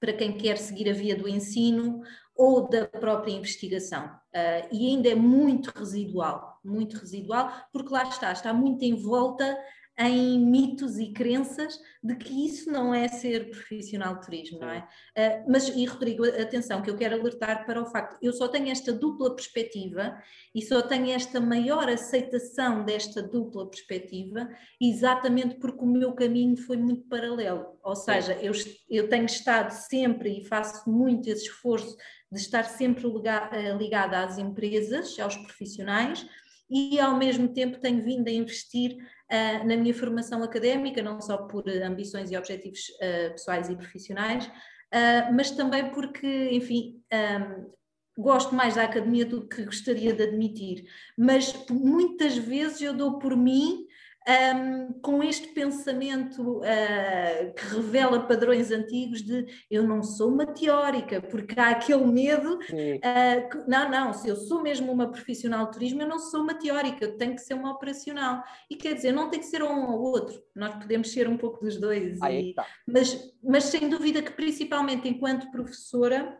[0.00, 2.00] para quem quer seguir a via do ensino
[2.34, 4.06] ou da própria investigação.
[4.06, 9.56] Uh, e ainda é muito residual, muito residual, porque lá está, está muito em volta
[9.98, 14.88] em mitos e crenças de que isso não é ser profissional de turismo, não é?
[15.16, 18.70] Uh, mas, e Rodrigo, atenção, que eu quero alertar para o facto, eu só tenho
[18.70, 20.16] esta dupla perspectiva
[20.54, 24.48] e só tenho esta maior aceitação desta dupla perspectiva
[24.80, 28.52] exatamente porque o meu caminho foi muito paralelo, ou seja, eu,
[28.90, 31.96] eu tenho estado sempre e faço muito esse esforço
[32.30, 33.06] de estar sempre
[33.52, 36.26] eh, ligada às empresas, aos profissionais,
[36.68, 38.96] e ao mesmo tempo tenho vindo a investir
[39.34, 44.46] uh, na minha formação académica, não só por ambições e objetivos uh, pessoais e profissionais,
[44.46, 47.72] uh, mas também porque, enfim, um,
[48.16, 50.84] gosto mais da academia do que gostaria de admitir.
[51.18, 53.86] Mas muitas vezes eu dou por mim
[54.26, 61.20] um, com este pensamento uh, que revela padrões antigos de eu não sou uma teórica,
[61.20, 65.72] porque há aquele medo, uh, que, não, não, se eu sou mesmo uma profissional de
[65.72, 68.42] turismo, eu não sou uma teórica, eu tenho que ser uma operacional.
[68.70, 71.62] E quer dizer, não tem que ser um ou outro, nós podemos ser um pouco
[71.62, 72.18] dos dois.
[72.40, 72.54] E,
[72.86, 76.38] mas, mas sem dúvida que, principalmente enquanto professora,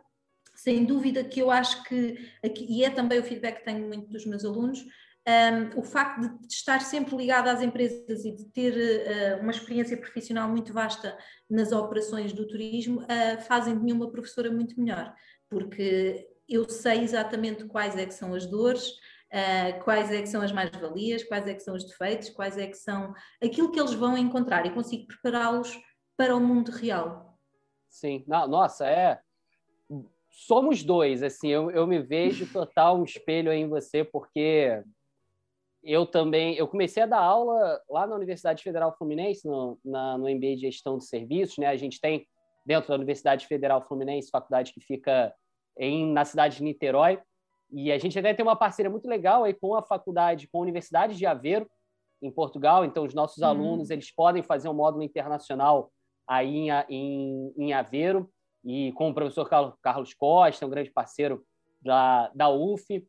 [0.55, 2.17] sem dúvida que eu acho que,
[2.67, 4.83] e é também o feedback que tenho muito dos meus alunos,
[5.27, 9.97] um, o facto de estar sempre ligado às empresas e de ter uh, uma experiência
[9.97, 11.17] profissional muito vasta
[11.49, 15.13] nas operações do turismo uh, fazem de mim uma professora muito melhor,
[15.49, 20.41] porque eu sei exatamente quais é que são as dores, uh, quais é que são
[20.41, 23.11] as mais-valias, quais é que são os defeitos, quais é que são
[23.43, 25.75] aquilo que eles vão encontrar e consigo prepará-los
[26.15, 27.35] para o mundo real.
[27.89, 29.19] Sim, Não, nossa, é
[30.35, 34.83] somos dois, assim, eu, eu me vejo total um espelho em você, porque
[35.85, 40.27] eu também eu comecei a dar aula lá na Universidade Federal Fluminense no, na, no
[40.27, 41.67] MBA de Gestão de Serviços, né?
[41.67, 42.27] A gente tem
[42.65, 45.33] dentro da Universidade Federal Fluminense faculdade que fica
[45.77, 47.21] em, na cidade de Niterói
[47.71, 50.61] e a gente até tem uma parceria muito legal aí com a faculdade, com a
[50.61, 51.69] Universidade de Aveiro
[52.21, 52.83] em Portugal.
[52.83, 53.47] Então os nossos uhum.
[53.47, 55.91] alunos eles podem fazer um módulo internacional
[56.27, 58.27] aí em, em, em Aveiro
[58.63, 59.47] e com o professor
[59.81, 61.45] Carlos Costa, um grande parceiro
[61.79, 63.05] da, da UF.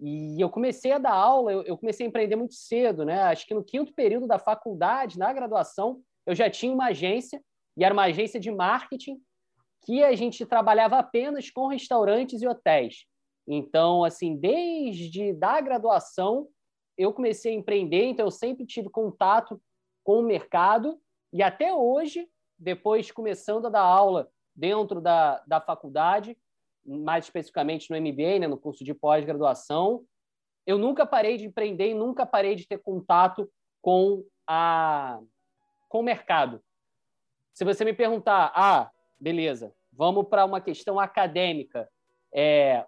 [0.00, 3.22] E eu comecei a dar aula, eu, comecei a empreender muito cedo, né?
[3.22, 7.42] Acho que no quinto período da faculdade, na graduação, eu já tinha uma agência,
[7.76, 9.20] e era uma agência de marketing,
[9.84, 13.06] que a gente trabalhava apenas com restaurantes e hotéis.
[13.46, 16.48] Então, assim, desde da graduação,
[16.96, 19.60] eu comecei a empreender, então eu sempre tive contato
[20.04, 21.00] com o mercado,
[21.32, 22.28] e até hoje,
[22.58, 26.36] depois começando a dar aula dentro da, da faculdade,
[26.88, 30.04] mais especificamente no MBA, né, no curso de pós-graduação,
[30.66, 35.18] eu nunca parei de empreender e nunca parei de ter contato com, a,
[35.88, 36.62] com o mercado.
[37.54, 41.88] Se você me perguntar, ah, beleza, vamos para uma questão acadêmica,
[42.34, 42.84] é,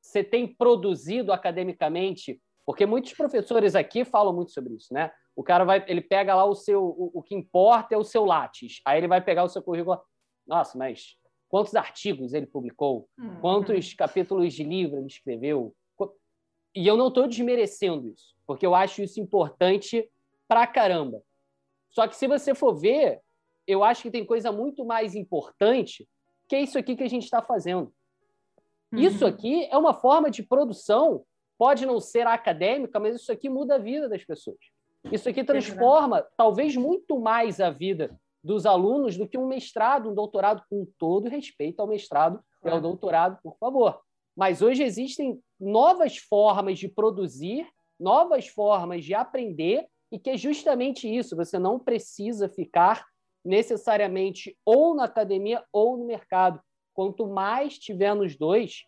[0.00, 2.40] você tem produzido academicamente?
[2.64, 5.10] Porque muitos professores aqui falam muito sobre isso, né?
[5.36, 8.24] O cara vai, ele pega lá o seu, o, o que importa é o seu
[8.24, 8.80] látis.
[8.86, 10.00] Aí ele vai pegar o seu currículo,
[10.46, 11.17] nossa, mas
[11.48, 13.40] quantos artigos ele publicou, uhum.
[13.40, 15.74] quantos capítulos de livro ele escreveu.
[16.74, 20.08] E eu não estou desmerecendo isso, porque eu acho isso importante
[20.46, 21.22] pra caramba.
[21.90, 23.20] Só que se você for ver,
[23.66, 26.08] eu acho que tem coisa muito mais importante
[26.46, 27.92] que é isso aqui que a gente está fazendo.
[28.92, 28.98] Uhum.
[29.00, 31.24] Isso aqui é uma forma de produção,
[31.58, 34.58] pode não ser acadêmica, mas isso aqui muda a vida das pessoas.
[35.10, 40.14] Isso aqui transforma, talvez, muito mais a vida dos alunos do que um mestrado, um
[40.14, 44.00] doutorado, com todo respeito ao mestrado e ao doutorado, por favor.
[44.36, 47.68] Mas hoje existem novas formas de produzir,
[47.98, 53.04] novas formas de aprender, e que é justamente isso: você não precisa ficar
[53.44, 56.60] necessariamente ou na academia ou no mercado.
[56.94, 58.84] Quanto mais tiver nos dois,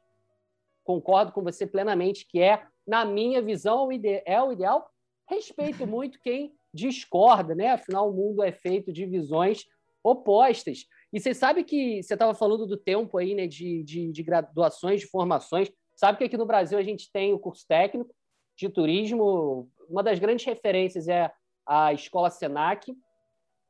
[0.84, 3.88] concordo com você plenamente que é, na minha visão,
[4.24, 4.90] é o ideal.
[5.28, 7.72] Respeito muito quem discorda, né?
[7.72, 9.64] Afinal, o mundo é feito de visões
[10.02, 10.86] opostas.
[11.12, 15.00] E você sabe que você estava falando do tempo aí, né, de, de, de, graduações,
[15.00, 15.70] de formações.
[15.96, 18.14] Sabe que aqui no Brasil a gente tem o curso técnico
[18.56, 19.68] de turismo.
[19.88, 21.30] Uma das grandes referências é
[21.66, 22.94] a Escola Senac,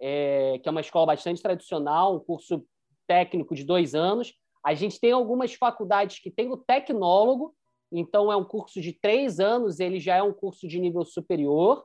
[0.00, 2.64] é, que é uma escola bastante tradicional, um curso
[3.06, 4.34] técnico de dois anos.
[4.64, 7.54] A gente tem algumas faculdades que tem o tecnólogo,
[7.90, 11.84] então é um curso de três anos, ele já é um curso de nível superior.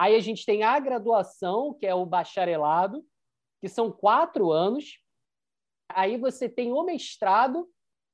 [0.00, 3.04] Aí a gente tem a graduação, que é o bacharelado,
[3.60, 4.98] que são quatro anos.
[5.90, 7.68] Aí você tem o mestrado,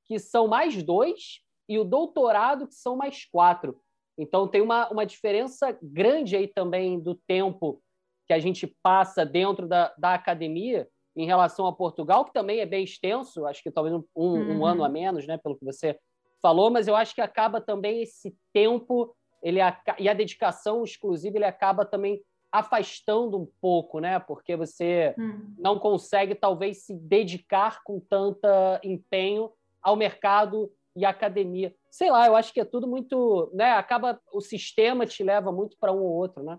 [0.05, 3.81] que são mais dois, e o doutorado, que são mais quatro.
[4.19, 7.81] Então, tem uma, uma diferença grande aí também do tempo
[8.27, 12.67] que a gente passa dentro da, da academia em relação a Portugal, que também é
[12.67, 14.59] bem extenso, acho que talvez um, um, uhum.
[14.59, 15.97] um ano a menos, né, pelo que você
[16.43, 19.61] falou, mas eu acho que acaba também esse tempo ele
[19.99, 24.19] e a dedicação exclusiva ele acaba também afastando um pouco, né?
[24.19, 25.55] Porque você hum.
[25.59, 29.51] não consegue talvez se dedicar com tanta empenho
[29.83, 31.75] ao mercado e à academia.
[31.91, 33.73] Sei lá, eu acho que é tudo muito, né?
[33.73, 36.59] Acaba o sistema te leva muito para um ou outro, né?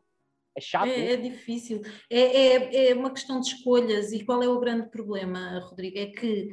[0.56, 0.88] É chato.
[0.88, 1.82] É, é difícil.
[2.10, 4.12] É, é, é uma questão de escolhas.
[4.12, 5.98] E qual é o grande problema, Rodrigo?
[5.98, 6.52] É que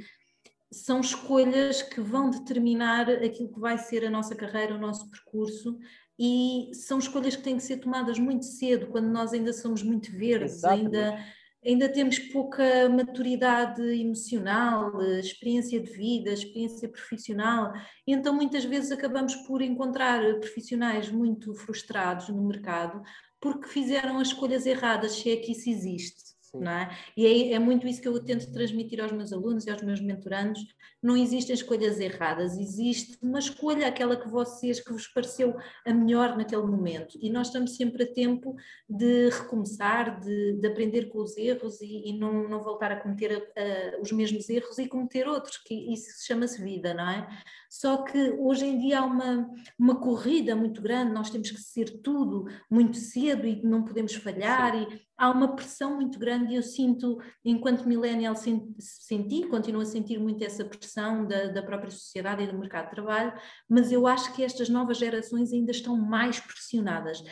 [0.70, 5.78] são escolhas que vão determinar aquilo que vai ser a nossa carreira, o nosso percurso,
[6.18, 10.12] e são escolhas que têm que ser tomadas muito cedo, quando nós ainda somos muito
[10.12, 11.18] verdes, ainda,
[11.64, 17.72] ainda temos pouca maturidade emocional, experiência de vida, experiência profissional,
[18.06, 23.02] e então muitas vezes acabamos por encontrar profissionais muito frustrados no mercado
[23.44, 26.33] porque fizeram as escolhas erradas, se é que isso existe.
[26.60, 26.96] Não é?
[27.16, 30.00] E é, é, muito isso que eu tento transmitir aos meus alunos e aos meus
[30.00, 30.60] mentorandos.
[31.02, 36.36] Não existem escolhas erradas, existe uma escolha, aquela que vocês, que vos pareceu a melhor
[36.36, 37.18] naquele momento.
[37.20, 38.56] E nós estamos sempre a tempo
[38.88, 43.36] de recomeçar, de, de aprender com os erros e, e não, não, voltar a cometer
[43.36, 47.28] uh, os mesmos erros e cometer outros, que isso chama-se vida, não é?
[47.68, 52.00] Só que hoje em dia há uma, uma corrida muito grande, nós temos que ser
[52.02, 54.86] tudo muito cedo e não podemos falhar, Sim.
[54.90, 60.18] e há uma pressão muito grande e eu sinto, enquanto millennial, senti, continuo a sentir
[60.18, 63.32] muito essa pressão da, da própria sociedade e do mercado de trabalho,
[63.68, 67.22] mas eu acho que estas novas gerações ainda estão mais pressionadas,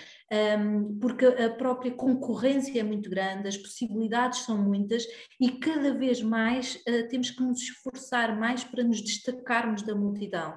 [0.59, 5.05] um, porque a própria concorrência é muito grande, as possibilidades são muitas
[5.41, 10.57] e cada vez mais uh, temos que nos esforçar mais para nos destacarmos da multidão.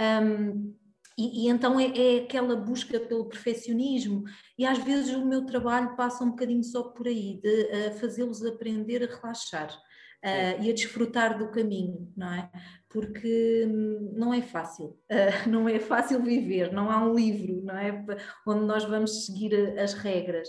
[0.00, 0.74] Um,
[1.16, 4.24] e, e, então é, é, aquela busca pelo perfeccionismo,
[4.58, 8.44] e às vezes o meu trabalho passa um bocadinho só por aí, de uh, fazê-los
[8.44, 12.50] aprender a relaxar uh, e a desfrutar do caminho, não é?
[12.88, 17.76] Porque hum, não é fácil, uh, não é fácil viver, não há um livro, não
[17.76, 18.04] é?
[18.46, 20.48] Onde nós vamos seguir as regras.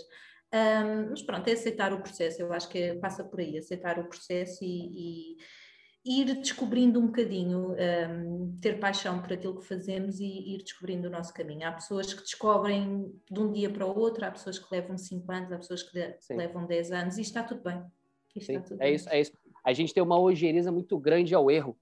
[0.52, 4.08] Um, mas pronto, é aceitar o processo, eu acho que passa por aí, aceitar o
[4.08, 5.36] processo e, e
[6.06, 11.10] ir descobrindo um bocadinho, um, ter paixão por aquilo que fazemos e ir descobrindo o
[11.10, 11.66] nosso caminho.
[11.66, 15.32] Há pessoas que descobrem de um dia para o outro, há pessoas que levam 5
[15.32, 16.36] anos, há pessoas que Sim.
[16.36, 17.82] levam 10 anos e está tudo bem.
[18.36, 18.94] Está tudo é bem.
[18.94, 19.32] isso, é isso.
[19.64, 21.76] A gente tem uma ojeriza muito grande ao erro,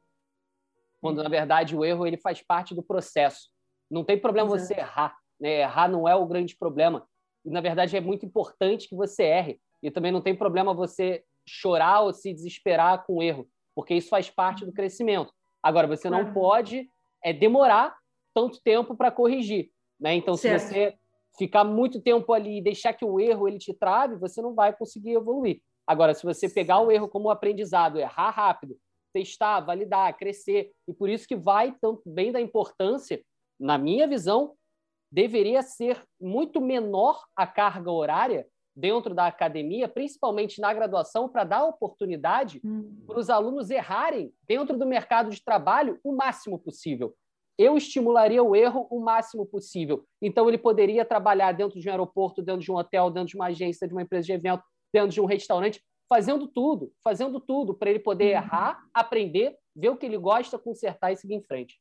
[1.02, 3.50] quando na verdade o erro ele faz parte do processo.
[3.90, 4.68] Não tem problema Exato.
[4.68, 5.60] você errar, né?
[5.60, 7.06] Errar não é o grande problema.
[7.44, 9.60] E na verdade é muito importante que você erre.
[9.82, 14.08] E também não tem problema você chorar ou se desesperar com o erro porque isso
[14.08, 15.32] faz parte do crescimento.
[15.62, 16.88] Agora, você não pode
[17.22, 17.96] é, demorar
[18.34, 19.70] tanto tempo para corrigir.
[19.98, 20.14] Né?
[20.14, 20.60] Então, certo.
[20.60, 20.94] se você
[21.38, 24.72] ficar muito tempo ali e deixar que o erro ele te trave, você não vai
[24.72, 25.60] conseguir evoluir.
[25.86, 28.76] Agora, se você pegar o erro como aprendizado, errar rápido,
[29.12, 33.22] testar, validar, crescer, e por isso que vai também da importância,
[33.58, 34.54] na minha visão,
[35.10, 38.46] deveria ser muito menor a carga horária
[38.76, 43.02] dentro da academia, principalmente na graduação, para dar oportunidade hum.
[43.06, 47.14] para os alunos errarem dentro do mercado de trabalho o máximo possível.
[47.56, 50.04] Eu estimularia o erro o máximo possível.
[50.20, 53.46] Então, ele poderia trabalhar dentro de um aeroporto, dentro de um hotel, dentro de uma
[53.46, 57.90] agência, de uma empresa de evento, dentro de um restaurante, fazendo tudo, fazendo tudo, para
[57.90, 58.38] ele poder hum.
[58.38, 61.78] errar, aprender, ver o que ele gosta, consertar e seguir em frente.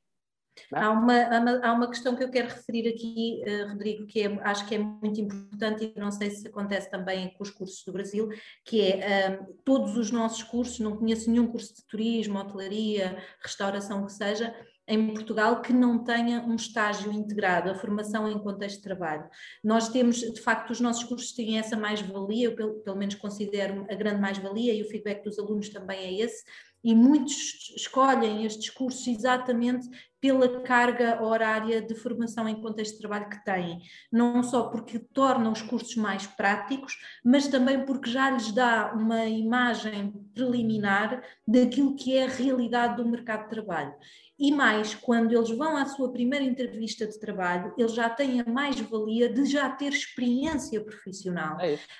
[0.72, 0.80] Né?
[0.80, 4.68] Há, uma, há uma questão que eu quero referir aqui, uh, Rodrigo, que é, acho
[4.68, 8.30] que é muito importante e não sei se acontece também com os cursos do Brasil,
[8.66, 14.06] que é uh, todos os nossos cursos, não conheço nenhum curso de turismo, hotelaria, restauração,
[14.06, 14.54] que seja,
[14.86, 19.24] em Portugal que não tenha um estágio integrado, a formação em contexto de trabalho.
[19.64, 23.86] Nós temos, de facto, os nossos cursos têm essa mais-valia, eu pelo, pelo menos considero
[23.90, 26.44] a grande mais-valia e o feedback dos alunos também é esse,
[26.84, 29.88] E muitos escolhem estes cursos exatamente
[30.24, 35.52] pela carga horária de formação em contexto de trabalho que têm, não só porque tornam
[35.52, 42.16] os cursos mais práticos, mas também porque já lhes dá uma imagem preliminar daquilo que
[42.16, 43.94] é a realidade do mercado de trabalho.
[44.38, 48.46] E mais, quando eles vão à sua primeira entrevista de trabalho, eles já têm a
[48.46, 51.58] mais-valia de já ter experiência profissional.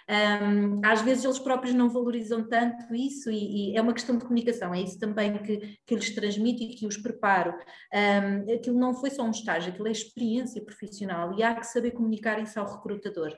[0.08, 4.18] É um, às vezes eles próprios não valorizam tanto isso e, e, é uma questão
[4.18, 7.54] de comunicação, é isso também que, que lhes transmito e que os preparo.
[7.94, 8.13] Um,
[8.54, 12.42] aquilo não foi só um estágio, aquilo é experiência profissional e há que saber comunicar
[12.42, 13.38] isso ao recrutador.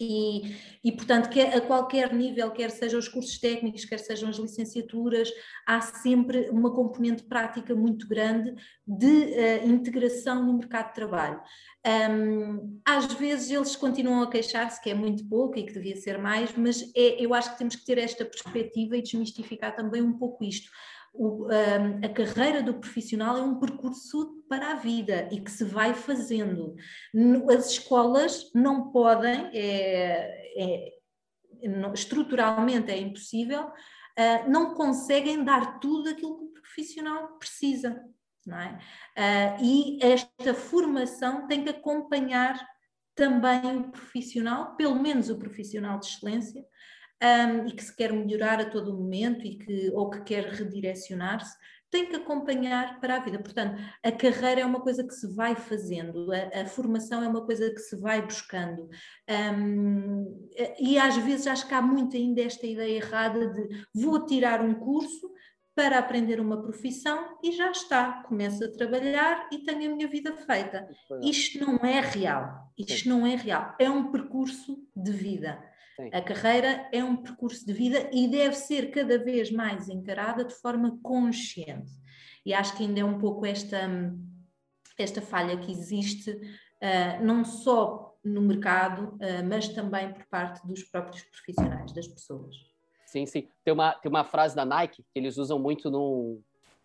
[0.00, 5.30] E, e, portanto, a qualquer nível, quer sejam os cursos técnicos, quer sejam as licenciaturas,
[5.66, 8.54] há sempre uma componente prática muito grande
[8.86, 11.40] de uh, integração no mercado de trabalho.
[11.84, 16.18] Um, às vezes eles continuam a queixar-se que é muito pouco e que devia ser
[16.18, 20.16] mais, mas é, eu acho que temos que ter esta perspectiva e desmistificar também um
[20.16, 20.70] pouco isto
[21.12, 25.64] o, a, a carreira do profissional é um percurso para a vida e que se
[25.64, 26.74] vai fazendo.
[27.56, 30.92] As escolas não podem, é, é,
[31.94, 38.02] estruturalmente é impossível, uh, não conseguem dar tudo aquilo que o profissional precisa.
[38.48, 39.58] É?
[39.58, 42.58] Uh, e esta formação tem que acompanhar
[43.14, 46.64] também o profissional, pelo menos o profissional de excelência,
[47.22, 51.56] um, e que se quer melhorar a todo momento e que, ou que quer redirecionar-se,
[51.92, 53.38] tem que acompanhar para a vida.
[53.38, 57.44] Portanto, a carreira é uma coisa que se vai fazendo, a, a formação é uma
[57.44, 58.88] coisa que se vai buscando.
[59.28, 60.48] Um,
[60.80, 64.74] e às vezes acho que há muito ainda esta ideia errada de vou tirar um
[64.74, 65.30] curso
[65.74, 70.34] para aprender uma profissão e já está, começo a trabalhar e tenho a minha vida
[70.34, 70.88] feita.
[71.22, 75.62] Isto não é real, isto não é real, é um percurso de vida.
[75.96, 76.10] Sim.
[76.12, 80.54] A carreira é um percurso de vida e deve ser cada vez mais encarada de
[80.54, 81.92] forma consciente.
[82.44, 83.78] E acho que ainda é um pouco esta,
[84.98, 90.82] esta falha que existe, uh, não só no mercado, uh, mas também por parte dos
[90.82, 92.56] próprios profissionais, das pessoas.
[93.06, 93.48] Sim, sim.
[93.62, 96.40] Tem uma, tem uma frase da Nike que eles usam muito no,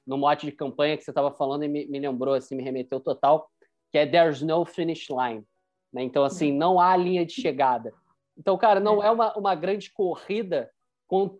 [0.05, 2.99] no mote de campanha que você estava falando e me, me lembrou, assim, me remeteu
[2.99, 3.49] total,
[3.91, 5.45] que é There's no finish line.
[5.93, 6.03] Né?
[6.03, 7.93] Então, assim, não há linha de chegada.
[8.37, 10.69] Então, cara, não é, é uma, uma grande corrida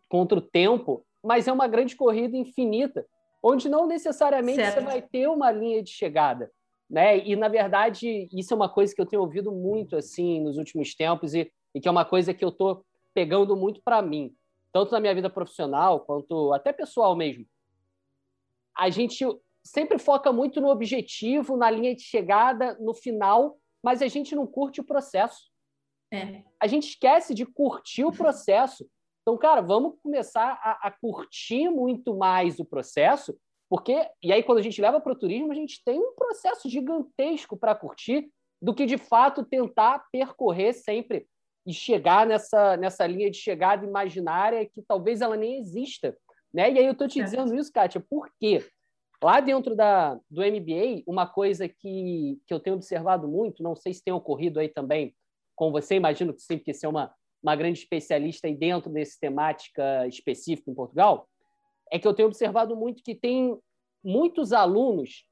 [0.10, 3.06] contra o tempo, mas é uma grande corrida infinita,
[3.44, 4.76] onde não necessariamente certo.
[4.76, 6.52] você vai ter uma linha de chegada.
[6.90, 7.20] Né?
[7.26, 10.96] E, na verdade, isso é uma coisa que eu tenho ouvido muito assim nos últimos
[10.96, 14.34] tempos e, e que é uma coisa que eu estou pegando muito para mim,
[14.72, 17.46] tanto na minha vida profissional quanto até pessoal mesmo.
[18.76, 19.26] A gente
[19.64, 24.48] sempre foca muito no objetivo, na linha de chegada, no final, mas a gente não
[24.48, 25.50] curte o processo.
[26.12, 26.44] É.
[26.60, 28.88] A gente esquece de curtir o processo.
[29.22, 33.38] Então, cara, vamos começar a, a curtir muito mais o processo,
[33.70, 36.70] porque e aí quando a gente leva para o turismo, a gente tem um processo
[36.70, 38.30] gigantesco para curtir
[38.62, 41.28] do que de fato tentar percorrer sempre
[41.66, 46.18] e chegar nessa, nessa linha de chegada imaginária que talvez ela nem exista.
[46.54, 46.72] Né?
[46.72, 48.66] E aí eu estou te dizendo isso, Kátia, por quê?
[49.22, 53.94] Lá dentro da, do MBA, uma coisa que, que eu tenho observado muito, não sei
[53.94, 55.14] se tem ocorrido aí também
[55.58, 59.20] com você, imagino que sim, porque você é uma, uma grande especialista aí dentro desse
[59.20, 61.28] temática específica em Portugal,
[61.92, 63.58] é que eu tenho observado muito que tem
[64.04, 65.26] muitos alunos,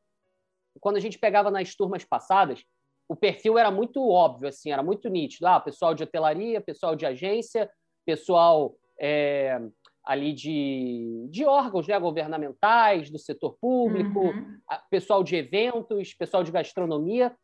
[0.81, 2.63] quando a gente pegava nas turmas passadas,
[3.07, 5.45] o perfil era muito óbvio, assim, era muito nítido.
[5.45, 7.69] Ah, pessoal de hotelaria, pessoal de agência,
[8.03, 9.61] pessoal é,
[10.03, 14.59] ali de, de órgãos né, governamentais, do setor público, uhum.
[14.89, 17.35] pessoal de eventos, pessoal de gastronomia.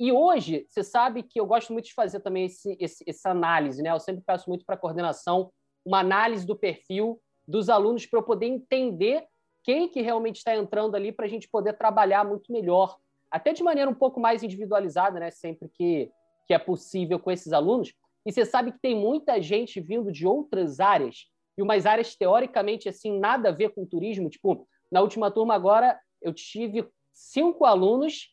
[0.00, 3.82] E hoje, você sabe que eu gosto muito de fazer também esse, esse essa análise,
[3.82, 3.90] né?
[3.90, 5.50] Eu sempre peço muito para a coordenação
[5.84, 9.26] uma análise do perfil dos alunos para eu poder entender
[9.64, 12.96] quem que realmente está entrando ali para a gente poder trabalhar muito melhor,
[13.30, 15.30] até de maneira um pouco mais individualizada, né?
[15.30, 16.10] Sempre que,
[16.46, 17.92] que é possível com esses alunos.
[18.24, 21.26] E você sabe que tem muita gente vindo de outras áreas,
[21.56, 24.30] e umas áreas teoricamente assim nada a ver com turismo.
[24.30, 28.28] Tipo, na última turma agora eu tive cinco alunos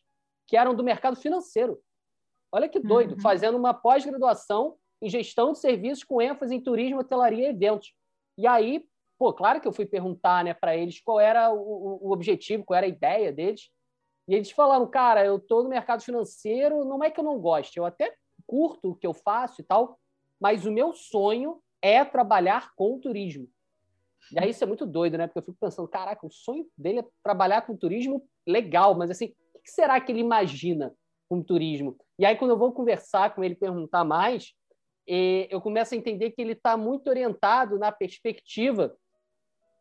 [0.46, 1.80] que eram do mercado financeiro.
[2.52, 3.20] Olha que doido, uhum.
[3.20, 7.92] fazendo uma pós-graduação em gestão de serviços com ênfase em turismo, hotelaria e eventos.
[8.38, 8.86] E aí,
[9.18, 12.76] pô, claro que eu fui perguntar né, para eles qual era o, o, objetivo, qual
[12.76, 13.70] era a ideia deles.
[14.28, 17.78] E eles falaram, cara, eu estou no mercado financeiro, não é que eu não goste,
[17.78, 18.14] eu até
[18.46, 19.98] curto o que eu faço e tal,
[20.40, 23.48] mas o meu sonho é trabalhar com turismo.
[24.32, 25.26] E aí isso é muito doido, né?
[25.26, 29.34] Porque eu fico pensando, caraca, o sonho dele é trabalhar com turismo legal, mas assim,
[29.66, 30.94] que será que ele imagina
[31.28, 31.96] com turismo?
[32.18, 34.52] E aí, quando eu vou conversar com ele, perguntar mais,
[35.06, 38.96] eu começo a entender que ele está muito orientado na perspectiva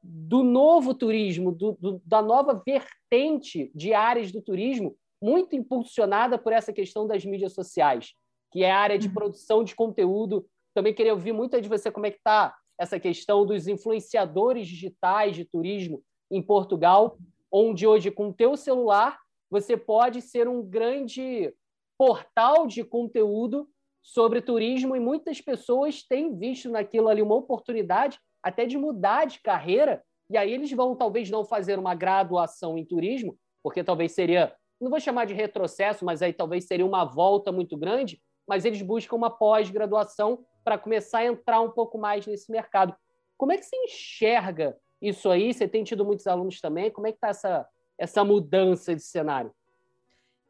[0.03, 6.51] do novo turismo, do, do, da nova vertente de áreas do turismo, muito impulsionada por
[6.51, 8.13] essa questão das mídias sociais,
[8.51, 9.13] que é a área de uhum.
[9.13, 10.45] produção de conteúdo.
[10.73, 15.35] Também queria ouvir muito de você como é que está essa questão dos influenciadores digitais
[15.35, 17.17] de turismo em Portugal,
[17.51, 19.17] onde hoje, com o teu celular,
[19.49, 21.53] você pode ser um grande
[21.97, 23.69] portal de conteúdo
[24.01, 29.39] sobre turismo e muitas pessoas têm visto naquilo ali uma oportunidade até de mudar de
[29.41, 34.55] carreira e aí eles vão talvez não fazer uma graduação em turismo, porque talvez seria,
[34.81, 38.81] não vou chamar de retrocesso, mas aí talvez seria uma volta muito grande, mas eles
[38.81, 42.95] buscam uma pós-graduação para começar a entrar um pouco mais nesse mercado.
[43.37, 45.53] Como é que você enxerga isso aí?
[45.53, 46.89] Você tem tido muitos alunos também?
[46.89, 47.67] Como é que está essa,
[47.97, 49.51] essa mudança de cenário?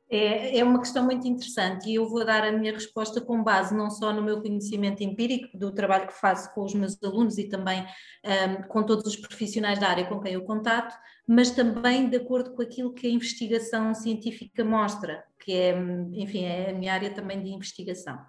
[0.08, 3.76] É, é uma questão muito interessante e eu vou dar a minha resposta com base
[3.76, 7.50] não só no meu conhecimento empírico do trabalho que faço com os meus alunos e
[7.50, 7.84] também
[8.24, 10.96] um, com todos os profissionais da área com quem eu contato,
[11.28, 15.76] mas também de acordo com aquilo que a investigação científica mostra, que é,
[16.14, 18.20] enfim, é a minha área também de investigação.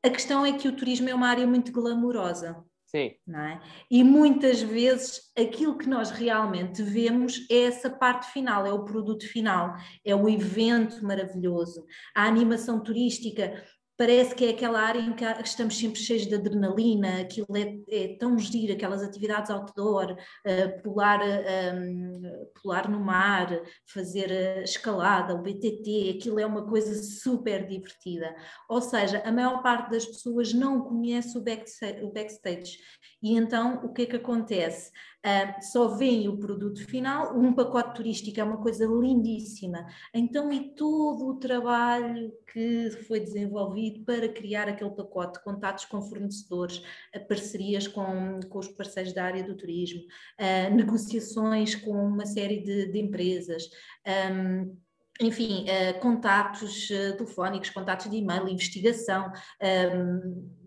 [0.00, 2.62] A questão é que o turismo é uma área muito glamourosa.
[2.94, 3.12] Sim.
[3.28, 3.60] É?
[3.90, 9.26] E muitas vezes aquilo que nós realmente vemos é essa parte final, é o produto
[9.26, 9.74] final,
[10.04, 11.84] é o evento maravilhoso,
[12.14, 13.64] a animação turística
[13.96, 18.16] parece que é aquela área em que estamos sempre cheios de adrenalina, aquilo é, é
[18.16, 23.48] tão giro, aquelas atividades outdoor, uh, pular, uh, pular no mar,
[23.86, 28.34] fazer escalada, o BTT, aquilo é uma coisa super divertida.
[28.68, 31.44] Ou seja, a maior parte das pessoas não conhece o
[32.02, 32.78] o backstage
[33.22, 34.90] e então o que é que acontece?
[35.24, 39.86] Uh, só vem o produto final, um pacote turístico é uma coisa lindíssima.
[40.12, 46.82] Então, e todo o trabalho que foi desenvolvido para criar aquele pacote, contatos com fornecedores,
[47.26, 52.92] parcerias com, com os parceiros da área do turismo, uh, negociações com uma série de,
[52.92, 53.64] de empresas.
[54.30, 54.76] Um,
[55.20, 60.63] enfim, uh, contatos uh, telefónicos, contatos de e-mail, investigação, um,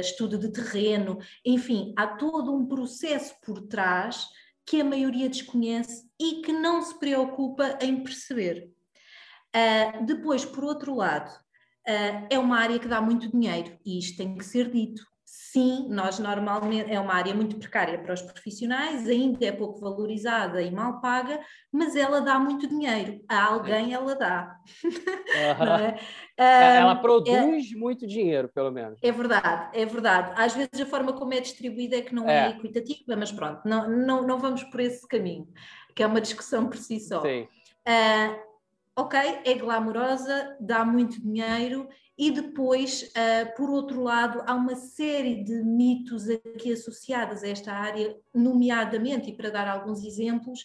[0.00, 4.28] estudo de terreno, enfim, há todo um processo por trás
[4.66, 8.70] que a maioria desconhece e que não se preocupa em perceber.
[9.54, 14.16] Uh, depois, por outro lado, uh, é uma área que dá muito dinheiro e isto
[14.16, 15.02] tem que ser dito.
[15.36, 20.62] Sim, nós normalmente é uma área muito precária para os profissionais, ainda é pouco valorizada
[20.62, 21.40] e mal paga,
[21.72, 23.20] mas ela dá muito dinheiro.
[23.28, 24.56] A alguém ela dá.
[26.38, 26.76] é?
[26.76, 29.00] ela produz é, muito dinheiro, pelo menos.
[29.02, 30.32] É verdade, é verdade.
[30.36, 33.60] Às vezes a forma como é distribuída é que não é, é equitativa, mas pronto,
[33.64, 35.48] não, não, não vamos por esse caminho,
[35.96, 37.22] que é uma discussão por si só.
[37.22, 37.48] Sim.
[37.88, 38.38] Uh,
[38.96, 45.42] ok, é glamourosa, dá muito dinheiro e depois, uh, por outro lado, há uma série
[45.42, 50.60] de mitos aqui associados a esta área, nomeadamente, e para dar alguns exemplos,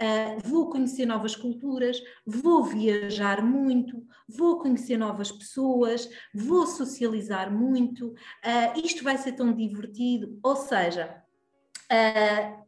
[0.00, 8.08] uh, vou conhecer novas culturas, vou viajar muito, vou conhecer novas pessoas, vou socializar muito,
[8.08, 11.22] uh, isto vai ser tão divertido, ou seja,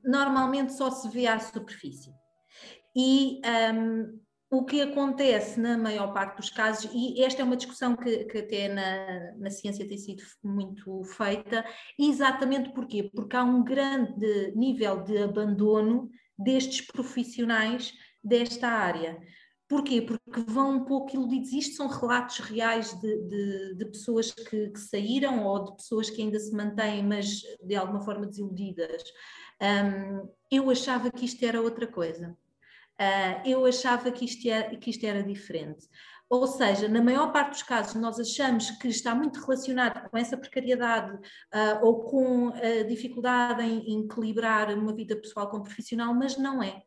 [0.04, 2.12] normalmente só se vê à superfície.
[2.94, 3.40] E
[3.74, 4.20] um,
[4.58, 8.38] o que acontece na maior parte dos casos, e esta é uma discussão que, que
[8.38, 11.64] até na, na, ciência tem sido muito feita,
[11.98, 13.10] exatamente porquê?
[13.14, 17.92] Porque há um grande nível de abandono destes profissionais
[18.22, 19.18] desta área.
[19.68, 20.00] Porquê?
[20.00, 21.52] Porque vão um pouco iludidos.
[21.52, 26.22] Isto são relatos reais de, de, de pessoas que, que, saíram ou de pessoas que
[26.22, 29.02] ainda se mantêm, mas de alguma forma desiludidas.
[29.60, 32.36] Um, eu achava que isto era outra coisa
[33.44, 35.86] eu achava que isto, era, que isto era diferente.
[36.28, 40.36] Ou seja, na maior parte dos casos, nós achamos que está muito relacionado com essa
[40.36, 46.36] precariedade uh, ou com a dificuldade em, em, equilibrar uma vida pessoal com profissional, mas
[46.36, 46.82] não é.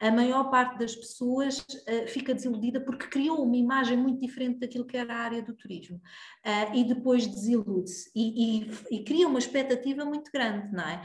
[0.00, 4.86] A maior parte das pessoas uh, fica desiludida porque criou uma imagem muito diferente daquilo
[4.86, 9.38] que era a área do turismo uh, e depois desilude-se e, e, e, cria uma
[9.38, 11.00] expectativa muito grande, não é?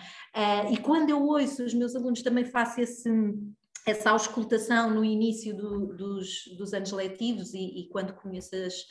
[0.72, 3.10] e quando eu ouço os meus alunos também faço esse
[3.86, 8.86] essa auscultação no início do, dos, dos, anos letivos e, e quando conheças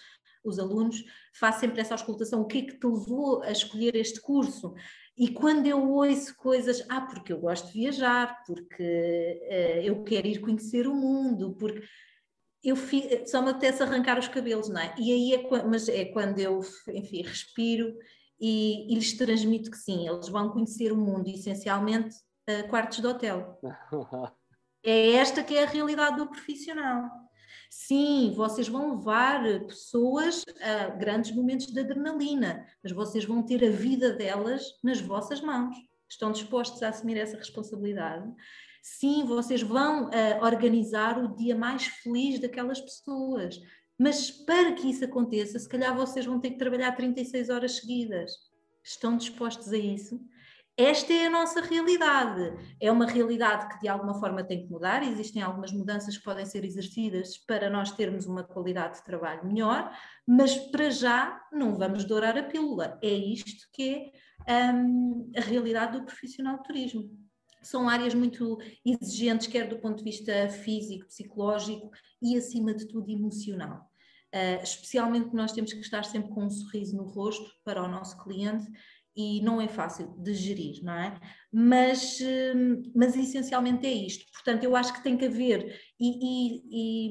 [0.45, 4.21] os alunos, faço sempre essa auscultação, o que é que te levou a escolher este
[4.21, 4.75] curso?
[5.17, 10.27] E quando eu ouço coisas, ah, porque eu gosto de viajar, porque uh, eu quero
[10.27, 11.83] ir conhecer o mundo, porque
[12.63, 12.77] eu
[13.27, 14.95] só me apetece arrancar os cabelos, não é?
[14.99, 17.95] E aí é, mas é quando eu, enfim, respiro
[18.41, 22.17] e, e lhes transmito que sim, eles vão conhecer o mundo, essencialmente,
[22.51, 23.59] uh, quartos de hotel.
[24.85, 27.11] É esta que é a realidade do profissional.
[27.71, 33.71] Sim, vocês vão levar pessoas a grandes momentos de adrenalina, mas vocês vão ter a
[33.71, 35.75] vida delas nas vossas mãos.
[36.09, 38.31] Estão dispostos a assumir essa responsabilidade?
[38.83, 43.59] Sim, vocês vão uh, organizar o dia mais feliz daquelas pessoas.
[43.99, 48.33] Mas para que isso aconteça, se calhar vocês vão ter que trabalhar 36 horas seguidas.
[48.83, 50.21] Estão dispostos a isso?
[50.77, 52.53] Esta é a nossa realidade.
[52.81, 55.05] É uma realidade que de alguma forma tem que mudar.
[55.05, 59.97] Existem algumas mudanças que podem ser exercidas para nós termos uma qualidade de trabalho melhor,
[60.27, 62.99] mas para já não vamos dourar a pílula.
[63.01, 64.11] É isto que
[64.47, 67.09] é um, a realidade do profissional de turismo.
[67.63, 73.11] São áreas muito exigentes, quer do ponto de vista físico, psicológico e, acima de tudo,
[73.11, 73.89] emocional.
[74.35, 78.21] Uh, especialmente nós temos que estar sempre com um sorriso no rosto para o nosso
[78.25, 78.67] cliente
[79.17, 81.19] e não é fácil de gerir, não é?
[81.53, 84.25] Mas, hum, mas essencialmente é isto.
[84.33, 87.09] Portanto, eu acho que tem que haver, e, e,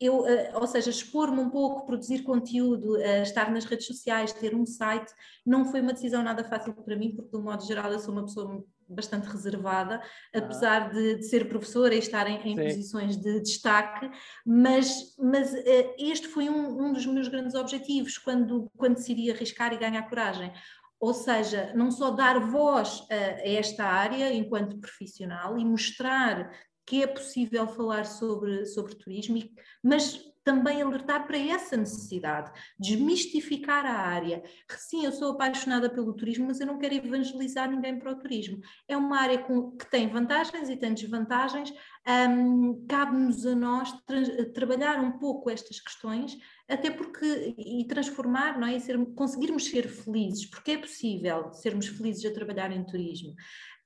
[0.00, 4.54] eu, eh, ou seja, expor-me um pouco, produzir conteúdo, eh, estar nas redes sociais, ter
[4.54, 5.12] um site,
[5.44, 8.12] não foi uma decisão nada fácil para mim, porque, de um modo geral, eu sou
[8.12, 10.38] uma pessoa bastante reservada, ah.
[10.38, 14.10] apesar de, de, ser professora e estar em, em posições de destaque,
[14.44, 19.72] mas, mas uh, este foi um, um, dos meus grandes objetivos quando, quando decidi arriscar
[19.72, 20.52] e ganhar coragem.
[20.98, 26.50] Ou seja, não só dar voz a, a esta área enquanto profissional e mostrar
[26.86, 29.38] que é possível falar sobre, sobre turismo,
[29.82, 34.42] mas também alertar para essa necessidade, desmistificar a área.
[34.68, 38.60] Sim, eu sou apaixonada pelo turismo, mas eu não quero evangelizar ninguém para o turismo.
[38.88, 41.72] É uma área com, que tem vantagens e tem desvantagens.
[42.06, 44.20] Um, Cabe-nos a nós tra
[44.52, 46.36] trabalhar um pouco estas questões,
[46.68, 48.76] até porque e transformar, não é?
[48.76, 53.34] E ser, conseguirmos ser felizes, porque é possível sermos felizes a trabalhar em turismo.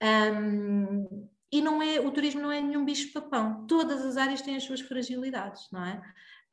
[0.02, 3.64] Um, e não é, o turismo não é nenhum bicho-papão.
[3.68, 6.02] Todas as áreas têm as suas fragilidades, não é?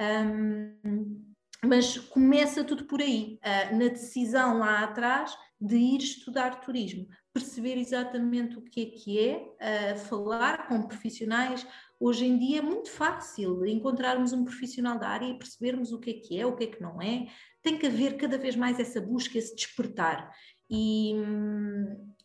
[0.02, 1.32] Um,
[1.64, 7.78] mas começa tudo por aí, uh, na decisão lá atrás de ir estudar turismo, perceber
[7.78, 11.66] exatamente o que é que é, uh, falar com profissionais.
[12.00, 16.10] Hoje em dia é muito fácil encontrarmos um profissional da área e percebermos o que
[16.10, 17.28] é que é, o que é que não é.
[17.62, 20.32] Tem que haver cada vez mais essa busca, esse despertar.
[20.68, 21.14] E,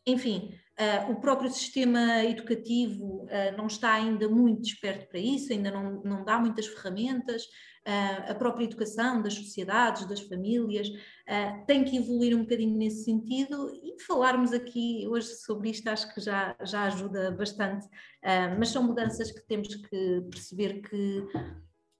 [0.07, 5.71] enfim, Uh, o próprio sistema educativo uh, não está ainda muito desperto para isso, ainda
[5.71, 7.45] não, não dá muitas ferramentas.
[7.87, 10.89] Uh, a própria educação das sociedades, das famílias,
[11.67, 16.21] tem que evoluir um bocadinho nesse sentido e falarmos aqui hoje sobre isto acho que
[16.21, 17.87] já, já ajuda bastante,
[18.57, 21.27] mas são mudanças que temos que perceber que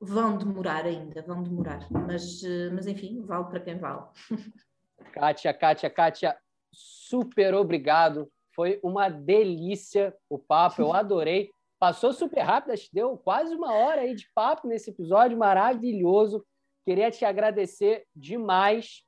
[0.01, 2.41] vão demorar ainda, vão demorar, mas,
[2.73, 4.07] mas enfim, vale para quem vale.
[5.13, 6.37] Kátia, Kátia, Kátia,
[6.73, 11.51] super obrigado foi uma delícia o papo, eu adorei.
[11.79, 16.45] Passou super rápido, acho que deu quase uma hora aí de papo nesse episódio maravilhoso.
[16.87, 19.03] Queria te agradecer demais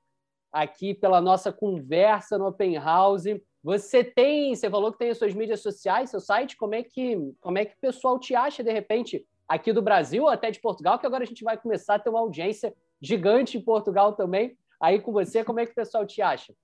[0.53, 3.25] aqui pela nossa conversa no Open House.
[3.65, 7.17] Você tem, você falou que tem as suas mídias sociais, seu site, como é que,
[7.41, 10.61] como é que o pessoal te acha de repente aqui do Brasil ou até de
[10.61, 14.57] Portugal, que agora a gente vai começar a ter uma audiência gigante em Portugal também.
[14.81, 16.55] Aí com você, como é que o pessoal te acha?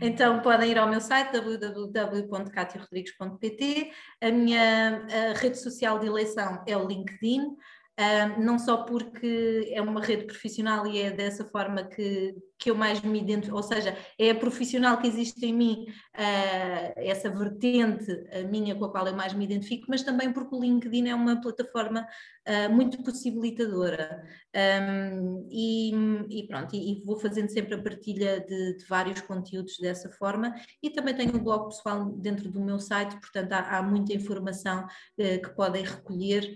[0.00, 3.90] Então podem ir ao meu site www.catiarodrigues.pt.
[4.20, 7.56] A minha a rede social de eleição é o LinkedIn.
[7.98, 12.74] Uh, não só porque é uma rede profissional e é dessa forma que, que eu
[12.74, 18.06] mais me identifico, ou seja, é a profissional que existe em mim, uh, essa vertente
[18.50, 21.40] minha com a qual eu mais me identifico, mas também porque o LinkedIn é uma
[21.40, 22.06] plataforma
[22.48, 24.24] uh, muito possibilitadora.
[24.54, 25.92] Um, e,
[26.30, 30.54] e, pronto, e, e, vou fazendo sempre a partilha de, de, vários conteúdos dessa forma
[30.82, 34.86] e também tenho um blog pessoal dentro do meu site, portanto há, há muita informação
[35.16, 36.54] que podem recolher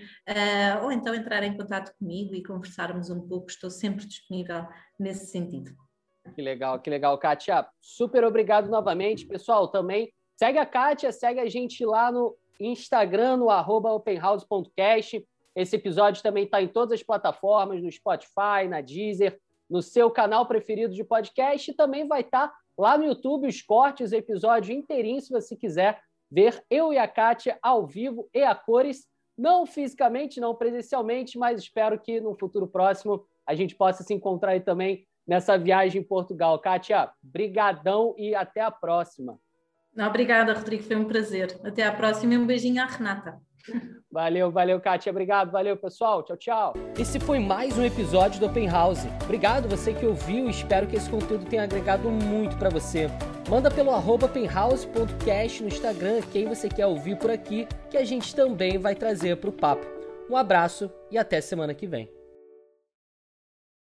[0.83, 4.67] ou então entrar em contato comigo e conversarmos um pouco, estou sempre disponível
[4.99, 5.77] nesse sentido.
[6.35, 7.67] Que legal, que legal, Kátia.
[7.81, 9.27] Super obrigado novamente.
[9.27, 15.27] Pessoal, também segue a Kátia, segue a gente lá no Instagram, no openhouse.cast.
[15.55, 20.47] Esse episódio também está em todas as plataformas, no Spotify, na Deezer, no seu canal
[20.47, 25.21] preferido de podcast e também vai estar tá lá no YouTube os cortes, episódio inteirinho,
[25.21, 26.01] se você quiser
[26.31, 29.07] ver eu e a Kátia ao vivo e a cores
[29.37, 34.53] não fisicamente, não presencialmente, mas espero que no futuro próximo a gente possa se encontrar
[34.53, 36.59] aí também nessa viagem em Portugal.
[36.59, 39.39] Kátia, brigadão e até a próxima.
[39.99, 41.59] Obrigada, Rodrigo, foi um prazer.
[41.65, 43.39] Até a próxima e um beijinho à Renata.
[44.11, 45.11] Valeu, valeu, Kátia.
[45.11, 46.23] Obrigado, valeu, pessoal.
[46.23, 46.73] Tchau, tchau.
[46.99, 49.05] Esse foi mais um episódio do Open House.
[49.23, 53.09] Obrigado você que ouviu e espero que esse conteúdo tenha agregado muito para você.
[53.49, 58.35] Manda pelo arroba openhouse.cast no Instagram quem você quer ouvir por aqui, que a gente
[58.35, 59.87] também vai trazer para o papo.
[60.29, 62.11] Um abraço e até semana que vem.